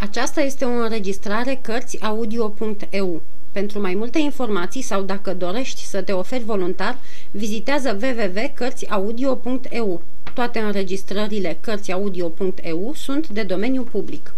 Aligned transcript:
Aceasta 0.00 0.40
este 0.40 0.64
o 0.64 0.68
înregistrare 0.68 1.58
Cărțiaudio.eu. 1.62 3.22
Pentru 3.52 3.80
mai 3.80 3.94
multe 3.94 4.18
informații 4.18 4.82
sau 4.82 5.02
dacă 5.02 5.34
dorești 5.34 5.84
să 5.84 6.02
te 6.02 6.12
oferi 6.12 6.44
voluntar, 6.44 6.98
vizitează 7.30 7.98
www.cărțiaudio.eu. 8.02 10.02
Toate 10.34 10.58
înregistrările 10.58 11.58
Cărțiaudio.eu 11.60 12.92
sunt 12.94 13.28
de 13.28 13.42
domeniu 13.42 13.82
public. 13.82 14.34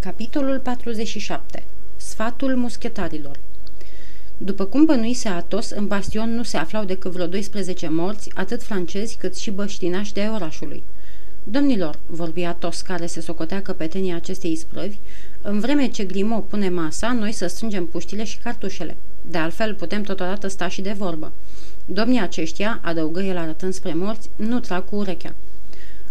Capitolul 0.00 0.58
47. 0.58 1.64
Sfatul 1.96 2.56
muschetarilor 2.56 3.38
După 4.36 4.64
cum 4.64 4.84
bănuise 4.84 5.28
Atos, 5.28 5.70
în 5.70 5.86
bastion 5.86 6.34
nu 6.34 6.42
se 6.42 6.56
aflau 6.56 6.84
decât 6.84 7.10
vreo 7.10 7.26
12 7.26 7.88
morți, 7.88 8.30
atât 8.34 8.62
francezi 8.62 9.16
cât 9.16 9.36
și 9.36 9.50
băștinași 9.50 10.12
de 10.12 10.30
orașului. 10.34 10.82
Domnilor, 11.50 11.98
vorbi 12.06 12.42
Atos, 12.42 12.80
care 12.80 13.06
se 13.06 13.20
socotea 13.20 13.62
căpetenia 13.62 14.16
acestei 14.16 14.52
isprăvi, 14.52 14.96
în 15.42 15.60
vreme 15.60 15.88
ce 15.88 16.04
Grimo 16.04 16.38
pune 16.40 16.68
masa, 16.68 17.12
noi 17.12 17.32
să 17.32 17.46
strângem 17.46 17.86
puștile 17.86 18.24
și 18.24 18.38
cartușele. 18.38 18.96
De 19.30 19.38
altfel, 19.38 19.74
putem 19.74 20.02
totodată 20.02 20.48
sta 20.48 20.68
și 20.68 20.80
de 20.80 20.92
vorbă. 20.92 21.32
Domnii 21.84 22.20
aceștia, 22.20 22.80
adăugă 22.82 23.22
el 23.22 23.36
arătând 23.36 23.72
spre 23.72 23.94
morți, 23.94 24.28
nu 24.36 24.60
trag 24.60 24.84
cu 24.84 24.96
urechea. 24.96 25.34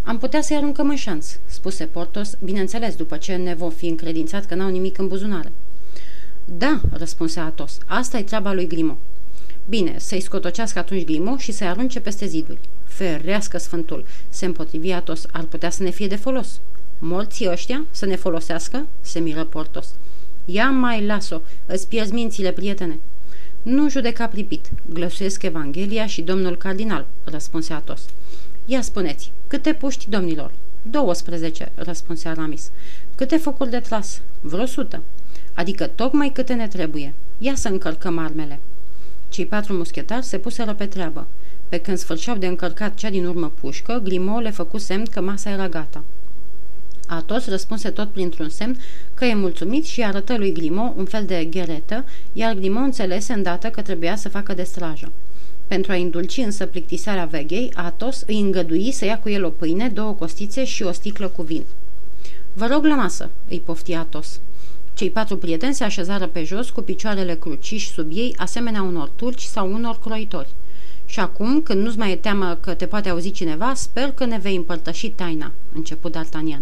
Am 0.04 0.18
putea 0.18 0.42
să-i 0.42 0.56
aruncăm 0.56 0.90
în 0.90 0.96
șanț, 0.96 1.38
spuse 1.46 1.86
Portos, 1.86 2.38
bineînțeles 2.44 2.96
după 2.96 3.18
ce 3.18 3.36
ne 3.36 3.54
vom 3.54 3.70
fi 3.70 3.88
încredințat 3.88 4.46
că 4.46 4.56
n-au 4.56 4.70
nimic 4.70 4.98
în 4.98 5.08
buzunare. 5.08 5.52
Da, 6.46 6.82
răspunse 6.92 7.40
Atos, 7.40 7.78
asta 7.86 8.18
e 8.18 8.24
treaba 8.24 8.54
lui 8.54 8.68
Grimo. 8.68 8.98
Bine, 9.70 9.96
să-i 9.98 10.22
scotocească 10.22 10.80
atunci 10.80 11.06
Grimo 11.06 11.38
și 11.38 11.52
să-i 11.52 11.68
arunce 11.68 12.00
peste 12.00 12.26
ziduri. 12.26 12.60
Ferească 12.84 13.58
Sfântul, 13.58 14.06
se 14.30 14.46
împotrivi 14.46 14.92
Atos, 14.92 15.26
ar 15.32 15.44
putea 15.44 15.70
să 15.70 15.84
ne 15.84 15.90
fie 15.90 16.08
de 16.08 16.16
folos. 16.16 16.60
Morții 17.00 17.50
ăștia 17.50 17.86
să 17.92 18.06
ne 18.06 18.16
folosească? 18.16 18.88
se 19.02 19.20
miră 19.20 19.44
Portos. 19.44 19.88
Ia 20.46 20.70
mai 20.70 21.06
las-o, 21.06 21.42
îți 21.66 21.88
pierzi 21.88 22.14
mințile, 22.14 22.52
prietene. 22.52 23.00
Nu 23.62 23.90
judeca 23.90 24.28
pripit, 24.28 24.70
glăsuiesc 24.94 25.44
Evanghelia 25.44 26.06
și 26.06 26.22
domnul 26.22 26.58
cardinal, 26.58 27.06
răspunse 27.24 27.74
Atos. 27.74 28.02
Ia 28.66 28.82
spuneți, 28.82 29.32
câte 29.48 29.74
puști, 29.74 30.10
domnilor? 30.10 30.52
12, 30.82 31.72
răspunse 31.76 32.28
Aramis. 32.28 32.72
Câte 33.16 33.38
focuri 33.38 33.70
de 33.70 33.80
tras? 33.80 34.22
Vreo 34.42 34.66
sută. 34.66 35.04
Adică 35.54 35.88
tocmai 35.88 36.30
câte 36.30 36.54
ne 36.54 36.68
trebuie. 36.68 37.14
Ia 37.38 37.56
să 37.56 37.68
încărcăm 37.68 38.18
armele. 38.18 38.60
Cei 39.38 39.46
patru 39.46 39.74
muschetari 39.74 40.26
se 40.26 40.38
puseră 40.38 40.74
pe 40.74 40.86
treabă. 40.86 41.28
Pe 41.70 41.78
când 41.78 41.98
sfârșeau 41.98 42.38
de 42.38 42.48
încărcat 42.48 42.94
cea 42.94 43.10
din 43.10 43.26
urmă 43.26 43.52
pușcă, 43.60 44.02
Grimaud 44.04 44.42
le 44.42 44.50
făcu 44.50 44.78
semn 44.78 45.06
că 45.06 45.22
masa 45.22 45.50
era 45.50 45.70
gata. 45.70 46.04
Atos 47.08 47.48
răspunse 47.48 47.90
tot 47.90 48.10
printr-un 48.10 48.50
semn 48.50 48.80
că 49.14 49.26
e 49.26 49.34
mulțumit 49.34 49.86
și 49.86 50.04
arătă 50.04 50.38
lui 50.38 50.52
Grimo 50.52 50.94
un 50.98 51.06
fel 51.06 51.26
de 51.26 51.46
gheretă, 51.46 52.06
iar 52.34 52.54
Grimo 52.54 52.80
înțelese 52.80 53.34
îndată 53.34 53.68
că 53.68 53.82
trebuia 53.82 54.16
să 54.16 54.30
facă 54.30 54.54
de 54.54 54.64
strajă. 54.64 55.12
Pentru 55.68 55.92
a 55.92 55.96
indulci 55.96 56.38
însă 56.38 56.66
plictisarea 56.66 57.26
veghei, 57.26 57.72
Atos 57.76 58.24
îi 58.28 58.40
îngădui 58.40 58.92
să 58.92 59.06
ia 59.06 59.20
cu 59.20 59.30
el 59.30 59.46
o 59.46 59.50
pâine, 59.50 59.90
două 59.90 60.12
costițe 60.12 60.66
și 60.66 60.84
o 60.84 60.92
sticlă 60.92 61.28
cu 61.28 61.42
vin. 61.42 61.64
Vă 62.54 62.68
rog 62.72 62.86
la 62.86 62.96
masă, 62.96 63.30
îi 63.50 63.62
pofti 63.66 63.94
Atos. 63.94 64.40
Cei 64.98 65.10
patru 65.10 65.38
prieteni 65.38 65.74
se 65.74 65.84
așezară 65.84 66.28
pe 66.28 66.44
jos 66.44 66.70
cu 66.70 66.82
picioarele 66.82 67.36
cruciși 67.36 67.92
sub 67.92 68.10
ei, 68.14 68.34
asemenea 68.38 68.82
unor 68.82 69.10
turci 69.16 69.42
sau 69.42 69.74
unor 69.74 70.00
croitori. 70.00 70.50
Și 71.06 71.20
acum, 71.20 71.62
când 71.62 71.84
nu-ți 71.84 71.98
mai 71.98 72.12
e 72.12 72.16
teamă 72.16 72.58
că 72.62 72.74
te 72.74 72.86
poate 72.86 73.10
auzi 73.10 73.32
cineva, 73.32 73.74
sper 73.74 74.12
că 74.12 74.26
ne 74.26 74.38
vei 74.38 74.56
împărtăși 74.56 75.10
taina, 75.10 75.52
început 75.74 76.18
D'Artagnan. 76.18 76.62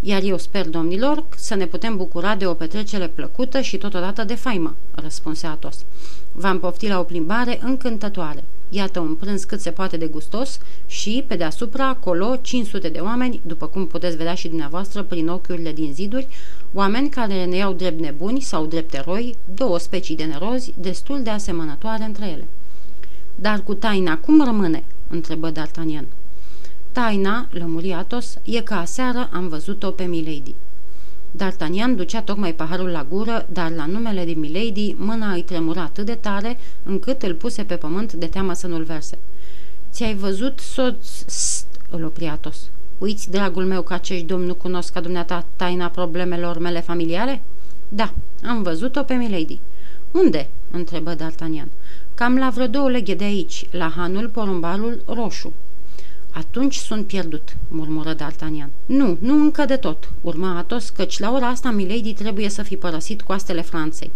Iar 0.00 0.22
eu 0.22 0.38
sper, 0.38 0.68
domnilor, 0.68 1.24
să 1.36 1.54
ne 1.54 1.66
putem 1.66 1.96
bucura 1.96 2.34
de 2.34 2.46
o 2.46 2.54
petrecere 2.54 3.08
plăcută 3.08 3.60
și 3.60 3.76
totodată 3.76 4.24
de 4.24 4.34
faimă, 4.34 4.76
răspunse 4.94 5.46
Atos. 5.46 5.84
V-am 6.32 6.58
poftit 6.58 6.88
la 6.88 6.98
o 6.98 7.02
plimbare 7.02 7.58
încântătoare. 7.62 8.44
Iată 8.68 9.00
un 9.00 9.14
prânz 9.14 9.44
cât 9.44 9.60
se 9.60 9.70
poate 9.70 9.96
de 9.96 10.06
gustos 10.06 10.58
și, 10.86 11.24
pe 11.26 11.36
deasupra, 11.36 11.88
acolo, 11.88 12.36
500 12.42 12.88
de 12.88 12.98
oameni, 12.98 13.40
după 13.46 13.66
cum 13.66 13.86
puteți 13.86 14.16
vedea 14.16 14.34
și 14.34 14.48
dumneavoastră 14.48 15.02
prin 15.02 15.28
ochiurile 15.28 15.72
din 15.72 15.92
ziduri, 15.92 16.28
oameni 16.72 17.08
care 17.08 17.44
ne 17.44 17.56
iau 17.56 17.72
drept 17.72 18.00
nebuni 18.00 18.40
sau 18.40 18.66
drept 18.66 18.94
eroi, 18.94 19.36
două 19.54 19.78
specii 19.78 20.16
de 20.16 20.24
nerozi, 20.24 20.74
destul 20.76 21.22
de 21.22 21.30
asemănătoare 21.30 22.04
între 22.04 22.26
ele. 22.26 22.46
Dar 23.34 23.62
cu 23.62 23.74
taina 23.74 24.18
cum 24.18 24.44
rămâne?" 24.44 24.84
întrebă 25.10 25.52
D'Artagnan. 25.52 26.04
Taina, 26.98 27.46
lămuri 27.50 27.92
Atos, 27.92 28.38
e 28.44 28.60
că 28.60 28.74
aseară 28.74 29.28
am 29.32 29.48
văzut-o 29.48 29.90
pe 29.90 30.04
Milady. 30.04 30.54
D'Artagnan 31.36 31.96
ducea 31.96 32.22
tocmai 32.22 32.54
paharul 32.54 32.88
la 32.88 33.06
gură, 33.08 33.46
dar 33.52 33.70
la 33.70 33.86
numele 33.86 34.24
de 34.24 34.32
Milady 34.32 34.94
mâna 34.98 35.32
îi 35.32 35.42
tremura 35.42 35.82
atât 35.82 36.06
de 36.06 36.14
tare 36.14 36.58
încât 36.82 37.22
îl 37.22 37.34
puse 37.34 37.62
pe 37.62 37.74
pământ 37.74 38.12
de 38.12 38.26
teamă 38.26 38.52
să 38.52 38.66
nu-l 38.66 38.82
verse. 38.82 39.18
Ți-ai 39.90 40.14
văzut 40.14 40.60
soț... 40.60 41.06
St, 41.26 41.66
îl 41.90 42.04
opri 42.04 42.26
Atos. 42.26 42.56
Uiți, 42.98 43.30
dragul 43.30 43.64
meu, 43.64 43.82
că 43.82 43.92
acești 43.92 44.24
domni 44.24 44.46
nu 44.46 44.54
cunosc 44.54 44.92
ca 44.92 45.00
dumneata 45.00 45.44
taina 45.56 45.88
problemelor 45.88 46.58
mele 46.58 46.80
familiare? 46.80 47.42
Da, 47.88 48.14
am 48.46 48.62
văzut-o 48.62 49.02
pe 49.02 49.14
Milady. 49.14 49.58
Unde? 50.10 50.48
întrebă 50.70 51.14
D'Artagnan. 51.14 51.68
Cam 52.14 52.36
la 52.36 52.50
vreo 52.50 52.66
două 52.66 52.90
leghe 52.90 53.14
de 53.14 53.24
aici, 53.24 53.66
la 53.70 53.92
hanul 53.96 54.28
porumbalul 54.28 55.02
roșu. 55.06 55.52
Atunci 56.30 56.76
sunt 56.76 57.06
pierdut, 57.06 57.56
murmură 57.68 58.14
D'Artagnan. 58.14 58.68
Nu, 58.86 59.16
nu 59.20 59.34
încă 59.34 59.64
de 59.64 59.76
tot, 59.76 60.10
urma 60.20 60.56
Atos, 60.56 60.88
căci 60.88 61.18
la 61.18 61.32
ora 61.32 61.46
asta 61.46 61.70
Milady 61.70 62.12
trebuie 62.12 62.48
să 62.48 62.62
fi 62.62 62.76
părăsit 62.76 63.22
coastele 63.22 63.62
Franței. 63.62 64.10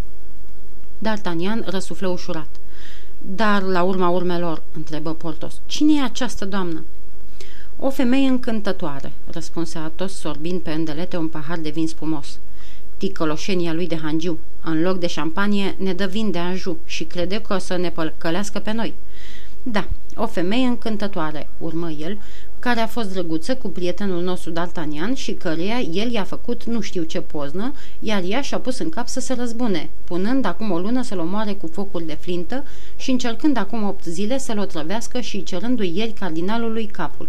D'Artagnan 0.99 1.65
răsuflă 1.65 2.09
ușurat. 2.09 2.49
Dar, 3.19 3.63
la 3.63 3.83
urma 3.83 4.09
urmelor, 4.09 4.63
întrebă 4.77 5.15
Portos, 5.15 5.61
cine 5.67 5.93
e 5.95 6.03
această 6.03 6.45
doamnă? 6.45 6.85
O 7.79 7.91
femeie 7.91 8.29
încântătoare, 8.29 9.13
răspunse 9.31 9.79
Atos, 9.79 10.13
sorbind 10.13 10.61
pe 10.61 10.71
îndelete 10.71 11.17
un 11.17 11.29
pahar 11.29 11.59
de 11.59 11.71
vin 11.71 11.87
spumos. 11.87 12.39
Ticăloșenia 12.97 13.73
lui 13.73 13.87
de 13.87 13.97
hangiu. 13.97 14.39
În 14.65 14.83
loc 14.83 14.99
de 14.99 15.07
șampanie 15.07 15.75
ne 15.79 15.93
dă 15.93 16.07
vin 16.07 16.31
de 16.31 16.39
anju 16.39 16.77
și 16.85 17.05
crede 17.05 17.41
că 17.41 17.55
o 17.55 17.59
să 17.59 17.77
ne 17.77 17.91
păcălească 17.91 18.59
pe 18.59 18.73
noi. 18.73 18.95
Da, 19.63 19.89
o 20.17 20.27
femeie 20.27 20.67
încântătoare, 20.67 21.49
urmă 21.59 21.91
el, 21.91 22.19
care 22.59 22.81
a 22.81 22.87
fost 22.87 23.13
drăguță 23.13 23.57
cu 23.57 23.69
prietenul 23.69 24.23
nostru 24.23 24.53
D'Artagnan 24.53 25.15
și 25.15 25.33
căreia 25.33 25.81
el 25.81 26.11
i-a 26.11 26.25
făcut 26.25 26.65
nu 26.65 26.81
știu 26.81 27.03
ce 27.03 27.21
poznă, 27.21 27.73
iar 27.99 28.23
ea 28.27 28.41
și-a 28.41 28.59
pus 28.59 28.79
în 28.79 28.89
cap 28.89 29.09
să 29.09 29.21
se 29.21 29.35
răzbune, 29.35 29.91
punând 30.05 30.45
acum 30.45 30.71
o 30.71 30.79
lună 30.79 31.03
să-l 31.03 31.19
omoare 31.19 31.53
cu 31.53 31.67
focul 31.67 32.03
de 32.07 32.19
flintă 32.21 32.65
și 32.97 33.11
încercând 33.11 33.57
acum 33.57 33.83
opt 33.83 34.05
zile 34.05 34.39
să-l 34.39 34.59
otrăvească 34.59 35.21
și 35.21 35.43
cerându-i 35.43 35.97
ieri 35.97 36.13
cardinalului 36.13 36.87
capul. 36.87 37.29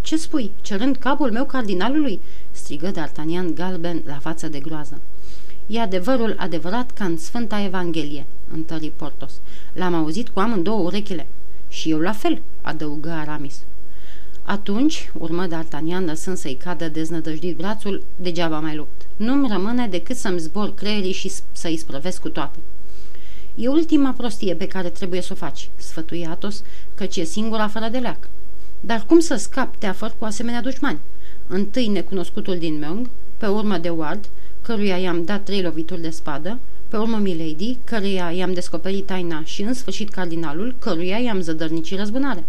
Ce 0.00 0.16
spui? 0.16 0.50
Cerând 0.60 0.96
capul 0.96 1.30
meu 1.30 1.44
cardinalului?" 1.44 2.20
strigă 2.50 2.90
D'Artagnan 2.90 3.54
galben 3.54 4.02
la 4.06 4.18
față 4.18 4.48
de 4.48 4.58
groază. 4.58 5.00
E 5.66 5.80
adevărul 5.80 6.34
adevărat 6.38 6.90
ca 6.90 7.04
în 7.04 7.16
Sfânta 7.16 7.62
Evanghelie," 7.62 8.26
întări 8.52 8.92
Portos. 8.96 9.32
L-am 9.72 9.94
auzit 9.94 10.28
cu 10.28 10.40
amândouă 10.40 10.82
urechile." 10.82 11.26
Și 11.72 11.90
eu 11.90 11.98
la 11.98 12.12
fel," 12.12 12.42
adăugă 12.60 13.10
Aramis. 13.10 13.60
Atunci, 14.42 15.10
urmă 15.18 15.46
D'Artagnan 15.46 16.04
lăsând 16.04 16.36
să-i 16.36 16.54
cadă 16.54 16.88
deznădăjdit 16.88 17.56
brațul, 17.56 18.02
degeaba 18.16 18.60
mai 18.60 18.76
lupt. 18.76 19.06
Nu-mi 19.16 19.48
rămâne 19.48 19.86
decât 19.86 20.16
să-mi 20.16 20.38
zbor 20.38 20.74
creierii 20.74 21.12
și 21.12 21.32
să-i 21.52 21.76
sprăvesc 21.76 22.20
cu 22.20 22.28
toate. 22.28 22.58
E 23.54 23.68
ultima 23.68 24.10
prostie 24.10 24.54
pe 24.54 24.66
care 24.66 24.88
trebuie 24.88 25.20
să 25.20 25.32
o 25.32 25.36
faci, 25.36 25.68
sfătui 25.76 26.26
Atos, 26.26 26.62
căci 26.94 27.16
e 27.16 27.24
singura 27.24 27.68
fără 27.68 27.88
de 27.88 27.98
leac. 27.98 28.28
Dar 28.80 29.04
cum 29.06 29.20
să 29.20 29.36
scap 29.36 29.76
teafăr 29.76 30.14
cu 30.18 30.24
asemenea 30.24 30.62
dușmani? 30.62 30.98
Întâi 31.46 31.86
necunoscutul 31.86 32.58
din 32.58 32.78
Meung, 32.78 33.08
pe 33.36 33.46
urmă 33.46 33.78
de 33.78 33.88
Ward, 33.88 34.28
căruia 34.62 34.96
i-am 34.96 35.24
dat 35.24 35.44
trei 35.44 35.62
lovituri 35.62 36.00
de 36.00 36.10
spadă, 36.10 36.58
pe 36.92 36.98
urmă 36.98 37.16
Milady, 37.16 37.78
căruia 37.84 38.30
i-am 38.30 38.52
descoperit 38.52 39.06
taina 39.06 39.44
și 39.44 39.62
în 39.62 39.74
sfârșit 39.74 40.10
cardinalul, 40.10 40.74
căruia 40.78 41.18
i-am 41.18 41.40
zădărnicit 41.40 41.98
răzbunare. 41.98 42.44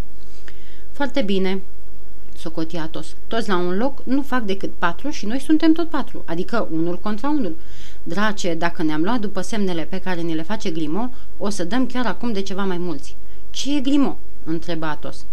Foarte 0.91 1.21
bine, 1.21 1.61
socoti 2.37 2.77
Atos. 2.77 3.15
Toți 3.27 3.49
la 3.49 3.57
un 3.57 3.77
loc 3.77 4.01
nu 4.05 4.21
fac 4.21 4.43
decât 4.43 4.71
patru 4.77 5.09
și 5.09 5.25
noi 5.25 5.39
suntem 5.39 5.71
tot 5.71 5.89
patru, 5.89 6.23
adică 6.25 6.67
unul 6.71 6.99
contra 6.99 7.29
unul. 7.29 7.55
Drace, 8.03 8.53
dacă 8.53 8.83
ne-am 8.83 9.03
luat 9.03 9.19
după 9.19 9.41
semnele 9.41 9.83
pe 9.83 9.99
care 9.99 10.21
ne 10.21 10.33
le 10.33 10.43
face 10.43 10.71
Grimo, 10.71 11.11
o 11.37 11.49
să 11.49 11.63
dăm 11.63 11.85
chiar 11.85 12.05
acum 12.05 12.31
de 12.31 12.41
ceva 12.41 12.63
mai 12.63 12.77
mulți. 12.77 13.15
Ce 13.49 13.75
e 13.75 13.79
Grimo? 13.79 14.17
întreba 14.43 14.89
Atos. 14.89 15.25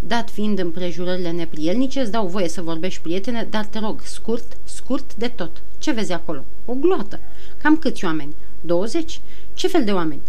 Dat 0.00 0.30
fiind 0.30 0.58
împrejurările 0.58 1.30
neprielnice, 1.30 2.00
îți 2.00 2.10
dau 2.10 2.26
voie 2.26 2.48
să 2.48 2.62
vorbești, 2.62 3.00
prietene, 3.00 3.46
dar 3.50 3.64
te 3.64 3.78
rog, 3.78 4.00
scurt, 4.02 4.56
scurt 4.64 5.14
de 5.14 5.28
tot. 5.28 5.62
Ce 5.78 5.92
vezi 5.92 6.12
acolo? 6.12 6.44
O 6.64 6.74
gloată. 6.74 7.20
Cam 7.62 7.76
câți 7.76 8.04
oameni? 8.04 8.34
20? 8.62 9.20
Ce 9.54 9.68
fel 9.68 9.84
de 9.84 9.92
oameni? 9.92 10.20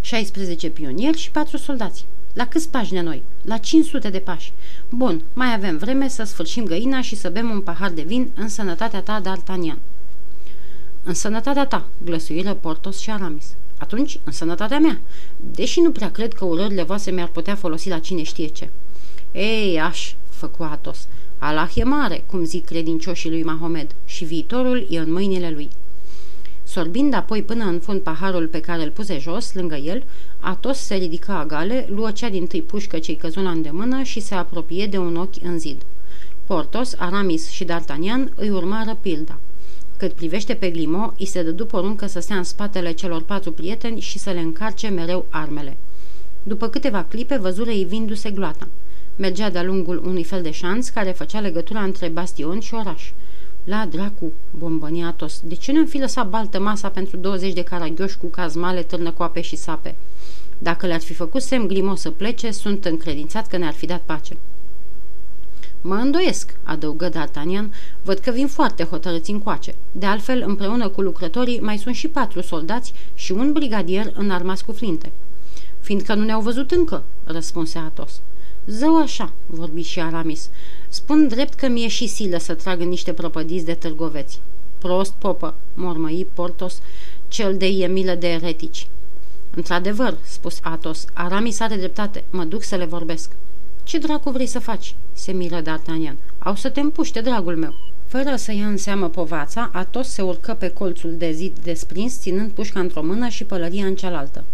16 0.00 0.68
pionieri 0.68 1.18
și 1.18 1.30
4 1.30 1.56
soldați. 1.56 2.04
La 2.32 2.46
câți 2.46 2.68
pași 2.68 2.92
de 2.92 3.00
noi? 3.00 3.22
La 3.44 3.56
500 3.56 4.10
de 4.10 4.18
pași. 4.18 4.52
Bun, 4.88 5.22
mai 5.32 5.54
avem 5.54 5.76
vreme 5.76 6.08
să 6.08 6.22
sfârșim 6.22 6.64
găina 6.64 7.00
și 7.00 7.16
să 7.16 7.28
bem 7.28 7.50
un 7.50 7.60
pahar 7.60 7.90
de 7.90 8.02
vin 8.02 8.30
în 8.34 8.48
sănătatea 8.48 9.00
ta, 9.00 9.20
D'Artagnan. 9.20 9.78
În 11.02 11.14
sănătatea 11.14 11.66
ta, 11.66 11.86
glăsuiră 12.04 12.54
Portos 12.54 12.98
și 12.98 13.10
Aramis. 13.10 13.46
Atunci, 13.78 14.20
în 14.24 14.32
sănătatea 14.32 14.78
mea, 14.78 15.00
deși 15.36 15.80
nu 15.80 15.90
prea 15.90 16.10
cred 16.10 16.32
că 16.32 16.44
urările 16.44 16.82
voastre 16.82 17.12
mi-ar 17.12 17.28
putea 17.28 17.54
folosi 17.54 17.88
la 17.88 17.98
cine 17.98 18.22
știe 18.22 18.46
ce. 18.46 18.70
Ei, 19.32 19.80
aș, 19.80 20.14
făcu 20.28 20.62
Atos, 20.62 21.06
Allah 21.38 21.74
e 21.74 21.84
mare, 21.84 22.24
cum 22.26 22.44
zic 22.44 22.64
credincioșii 22.64 23.30
lui 23.30 23.42
Mahomed, 23.42 23.94
și 24.04 24.24
viitorul 24.24 24.86
e 24.90 24.98
în 24.98 25.12
mâinile 25.12 25.50
lui. 25.50 25.68
Sorbind 26.68 27.14
apoi 27.14 27.42
până 27.42 27.64
în 27.64 27.78
fund 27.78 28.00
paharul 28.00 28.46
pe 28.46 28.60
care 28.60 28.82
îl 28.82 28.90
puse 28.90 29.18
jos, 29.18 29.54
lângă 29.54 29.74
el, 29.74 30.04
Atos 30.40 30.78
se 30.78 30.94
ridică 30.94 31.32
agale, 31.32 31.86
luă 31.90 32.10
cea 32.10 32.28
din 32.28 32.46
tâi 32.46 32.62
pușcă 32.62 32.98
ce-i 32.98 33.14
căzut 33.14 33.42
la 33.42 33.50
îndemână 33.50 34.02
și 34.02 34.20
se 34.20 34.34
apropie 34.34 34.86
de 34.86 34.98
un 34.98 35.16
ochi 35.16 35.42
în 35.42 35.58
zid. 35.58 35.82
Portos, 36.46 36.94
Aramis 36.98 37.50
și 37.50 37.64
D'Artagnan 37.64 38.34
îi 38.34 38.50
urmară 38.50 38.98
pilda. 39.00 39.38
Cât 39.96 40.12
privește 40.12 40.54
pe 40.54 40.70
Glimo, 40.70 41.14
îi 41.18 41.26
se 41.26 41.42
dădu 41.42 41.66
poruncă 41.66 42.06
să 42.06 42.20
stea 42.20 42.36
în 42.36 42.44
spatele 42.44 42.92
celor 42.92 43.22
patru 43.22 43.52
prieteni 43.52 44.00
și 44.00 44.18
să 44.18 44.30
le 44.30 44.40
încarce 44.40 44.88
mereu 44.88 45.26
armele. 45.28 45.76
După 46.42 46.68
câteva 46.68 47.04
clipe, 47.08 47.36
văzură 47.36 47.70
ivindu-se 47.70 48.30
gloata. 48.30 48.68
Mergea 49.16 49.50
de-a 49.50 49.62
lungul 49.62 50.02
unui 50.04 50.24
fel 50.24 50.42
de 50.42 50.50
șanț 50.50 50.88
care 50.88 51.10
făcea 51.10 51.40
legătura 51.40 51.82
între 51.82 52.08
bastion 52.08 52.60
și 52.60 52.74
oraș. 52.74 53.12
La 53.68 53.86
dracu, 53.86 54.32
bombănia 54.50 55.06
Atos, 55.06 55.40
de 55.44 55.54
ce 55.54 55.72
nu 55.72 55.86
fi 55.86 55.98
lăsat 55.98 56.28
baltă 56.28 56.60
masa 56.60 56.88
pentru 56.88 57.16
20 57.16 57.52
de 57.52 57.62
caragioși 57.62 58.18
cu 58.18 58.26
cazmale, 58.26 58.82
târnăcoape 58.82 59.40
și 59.40 59.56
sape? 59.56 59.94
Dacă 60.58 60.86
le-ar 60.86 61.00
fi 61.00 61.12
făcut 61.14 61.42
semn 61.42 61.66
Glimo 61.66 61.94
să 61.94 62.10
plece, 62.10 62.50
sunt 62.50 62.84
încredințat 62.84 63.46
că 63.46 63.56
ne-ar 63.56 63.72
fi 63.72 63.86
dat 63.86 64.02
pace. 64.06 64.36
Mă 65.80 65.94
îndoiesc, 65.94 66.58
adăugă 66.62 67.10
D'Artagnan, 67.10 67.74
văd 68.02 68.18
că 68.18 68.30
vin 68.30 68.46
foarte 68.46 68.84
hotărâți 68.84 69.30
încoace. 69.30 69.74
De 69.92 70.06
altfel, 70.06 70.44
împreună 70.46 70.88
cu 70.88 71.00
lucrătorii, 71.00 71.60
mai 71.60 71.78
sunt 71.78 71.94
și 71.94 72.08
patru 72.08 72.40
soldați 72.40 72.92
și 73.14 73.32
un 73.32 73.52
brigadier 73.52 74.12
înarmați 74.14 74.64
cu 74.64 74.72
flinte. 74.72 75.12
Fiindcă 75.80 76.14
nu 76.14 76.24
ne-au 76.24 76.40
văzut 76.40 76.70
încă, 76.70 77.04
răspunse 77.24 77.78
Atos. 77.78 78.20
Zău 78.66 79.02
așa, 79.02 79.32
vorbi 79.46 79.82
și 79.82 80.00
Aramis. 80.00 80.50
Spun 80.88 81.28
drept 81.28 81.54
că 81.54 81.68
mi-e 81.68 81.88
și 81.88 82.06
silă 82.06 82.38
să 82.38 82.54
trag 82.54 82.80
în 82.80 82.88
niște 82.88 83.12
prăpădiți 83.12 83.64
de 83.64 83.74
târgoveți. 83.74 84.40
Prost 84.78 85.12
popă, 85.12 85.54
mormăi 85.74 86.26
Portos, 86.34 86.80
cel 87.28 87.56
de 87.56 87.66
e 87.66 87.86
milă 87.86 88.14
de 88.14 88.28
eretici. 88.28 88.86
Într-adevăr, 89.54 90.16
spus 90.24 90.58
Atos, 90.62 91.04
Aramis 91.12 91.60
are 91.60 91.76
dreptate, 91.76 92.24
mă 92.30 92.44
duc 92.44 92.62
să 92.62 92.76
le 92.76 92.84
vorbesc. 92.84 93.30
Ce 93.82 93.98
dracu 93.98 94.30
vrei 94.30 94.46
să 94.46 94.58
faci?" 94.58 94.94
se 95.12 95.32
miră 95.32 95.62
D'Artagnan. 95.62 96.16
Au 96.38 96.54
să 96.54 96.68
te 96.68 96.80
împuște, 96.80 97.20
dragul 97.20 97.56
meu." 97.56 97.74
Fără 98.06 98.36
să 98.36 98.52
ia 98.52 98.66
în 98.66 98.76
seamă 98.76 99.08
povața, 99.08 99.70
Atos 99.72 100.08
se 100.08 100.22
urcă 100.22 100.54
pe 100.54 100.68
colțul 100.68 101.14
de 101.16 101.32
zid 101.32 101.58
desprins, 101.58 102.18
ținând 102.18 102.50
pușca 102.50 102.80
într-o 102.80 103.02
mână 103.02 103.28
și 103.28 103.44
pălăria 103.44 103.86
în 103.86 103.94
cealaltă. 103.94 104.44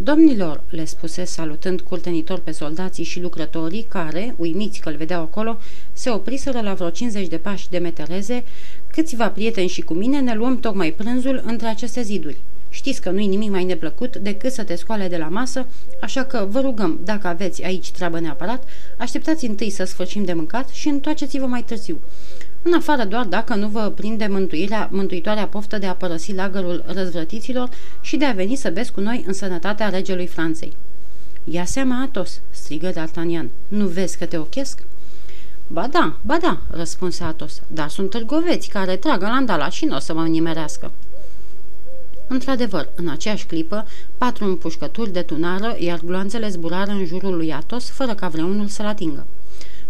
Domnilor, 0.00 0.60
le 0.70 0.84
spuse 0.84 1.24
salutând 1.24 1.80
curtenitor 1.80 2.38
pe 2.38 2.50
soldații 2.50 3.04
și 3.04 3.20
lucrătorii 3.20 3.86
care, 3.88 4.34
uimiți 4.36 4.80
că-l 4.80 4.96
vedeau 4.96 5.22
acolo, 5.22 5.58
se 5.92 6.10
opriseră 6.10 6.60
la 6.60 6.74
vreo 6.74 6.90
50 6.90 7.26
de 7.28 7.36
pași 7.36 7.70
de 7.70 7.78
metereze, 7.78 8.44
câțiva 8.90 9.30
prieteni 9.30 9.68
și 9.68 9.82
cu 9.82 9.94
mine 9.94 10.20
ne 10.20 10.34
luăm 10.34 10.60
tocmai 10.60 10.92
prânzul 10.92 11.42
între 11.46 11.66
aceste 11.66 12.02
ziduri. 12.02 12.36
Știți 12.70 13.00
că 13.00 13.10
nu-i 13.10 13.26
nimic 13.26 13.50
mai 13.50 13.64
neplăcut 13.64 14.16
decât 14.16 14.52
să 14.52 14.62
te 14.64 14.74
scoale 14.74 15.08
de 15.08 15.16
la 15.16 15.28
masă, 15.28 15.66
așa 16.00 16.24
că 16.24 16.46
vă 16.50 16.60
rugăm, 16.60 17.00
dacă 17.04 17.26
aveți 17.26 17.64
aici 17.64 17.90
treabă 17.90 18.20
neapărat, 18.20 18.64
așteptați 18.96 19.46
întâi 19.46 19.70
să 19.70 19.84
sfârșim 19.84 20.24
de 20.24 20.32
mâncat 20.32 20.68
și 20.68 20.88
întoarceți-vă 20.88 21.46
mai 21.46 21.62
târziu. 21.62 22.00
În 22.62 22.72
afară 22.74 23.04
doar 23.04 23.24
dacă 23.24 23.54
nu 23.54 23.68
vă 23.68 23.92
prinde 23.96 24.26
mântuirea, 24.26 24.88
mântuitoarea 24.92 25.46
poftă 25.46 25.78
de 25.78 25.86
a 25.86 25.94
părăsi 25.94 26.34
lagărul 26.34 26.84
răzvrătiților 26.86 27.68
și 28.00 28.16
de 28.16 28.24
a 28.24 28.32
veni 28.32 28.54
să 28.54 28.70
vezi 28.70 28.92
cu 28.92 29.00
noi 29.00 29.24
în 29.26 29.32
sănătatea 29.32 29.88
regelui 29.88 30.26
Franței. 30.26 30.72
Ia 31.44 31.64
seama, 31.64 32.02
Atos, 32.02 32.40
strigă 32.50 32.92
D'Artagnan, 32.92 33.48
nu 33.68 33.86
vezi 33.86 34.18
că 34.18 34.24
te 34.24 34.36
ochesc? 34.36 34.82
Ba 35.66 35.86
da, 35.86 36.16
ba 36.20 36.38
da, 36.42 36.60
răspunse 36.70 37.24
Atos, 37.24 37.60
dar 37.66 37.88
sunt 37.88 38.10
târgoveți 38.10 38.68
care 38.68 38.96
trag 38.96 39.20
landala 39.20 39.68
și 39.68 39.84
nu 39.84 39.96
o 39.96 39.98
să 39.98 40.14
mă 40.14 40.26
nimerească. 40.26 40.90
Într-adevăr, 42.26 42.88
în 42.94 43.08
aceeași 43.08 43.46
clipă, 43.46 43.86
patru 44.18 44.44
împușcături 44.44 45.12
detunară, 45.12 45.76
iar 45.78 46.00
gloanțele 46.04 46.48
zburară 46.48 46.90
în 46.90 47.04
jurul 47.04 47.36
lui 47.36 47.52
Atos, 47.52 47.90
fără 47.90 48.14
ca 48.14 48.28
vreunul 48.28 48.66
să-l 48.66 48.86
atingă. 48.86 49.26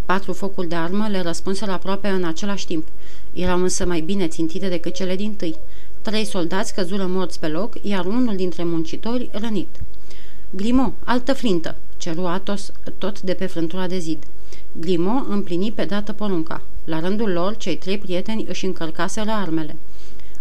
Patru 0.09 0.33
focuri 0.33 0.69
de 0.69 0.75
armă 0.75 1.09
le 1.09 1.23
răspunseră 1.23 1.71
aproape 1.71 2.09
în 2.09 2.25
același 2.25 2.67
timp. 2.67 2.87
Erau 3.33 3.63
însă 3.63 3.87
mai 3.87 4.01
bine 4.01 4.29
țintite 4.29 4.69
decât 4.69 4.95
cele 4.95 5.17
din 5.17 5.35
tâi. 5.35 5.55
Trei 6.03 6.25
soldați 6.25 6.75
căzură 6.75 7.07
morți 7.07 7.39
pe 7.39 7.49
loc, 7.49 7.75
iar 7.83 8.07
unul 8.07 8.37
dintre 8.37 8.65
muncitori 8.65 9.31
rănit. 9.33 9.69
Grimo, 10.51 10.95
altă 11.05 11.33
flintă, 11.33 11.77
ceru 11.97 12.27
Atos 12.27 12.73
tot 12.99 13.21
de 13.21 13.35
pe 13.35 13.47
frântura 13.47 13.87
de 13.87 13.99
zid. 13.99 14.25
Grimo 14.81 15.25
împlini 15.29 15.73
pe 15.73 15.85
dată 15.85 16.13
porunca. 16.13 16.63
La 16.85 17.01
rândul 17.01 17.31
lor, 17.31 17.57
cei 17.57 17.77
trei 17.77 17.99
prieteni 17.99 18.47
își 18.49 18.65
încărcaseră 18.65 19.31
armele. 19.31 19.77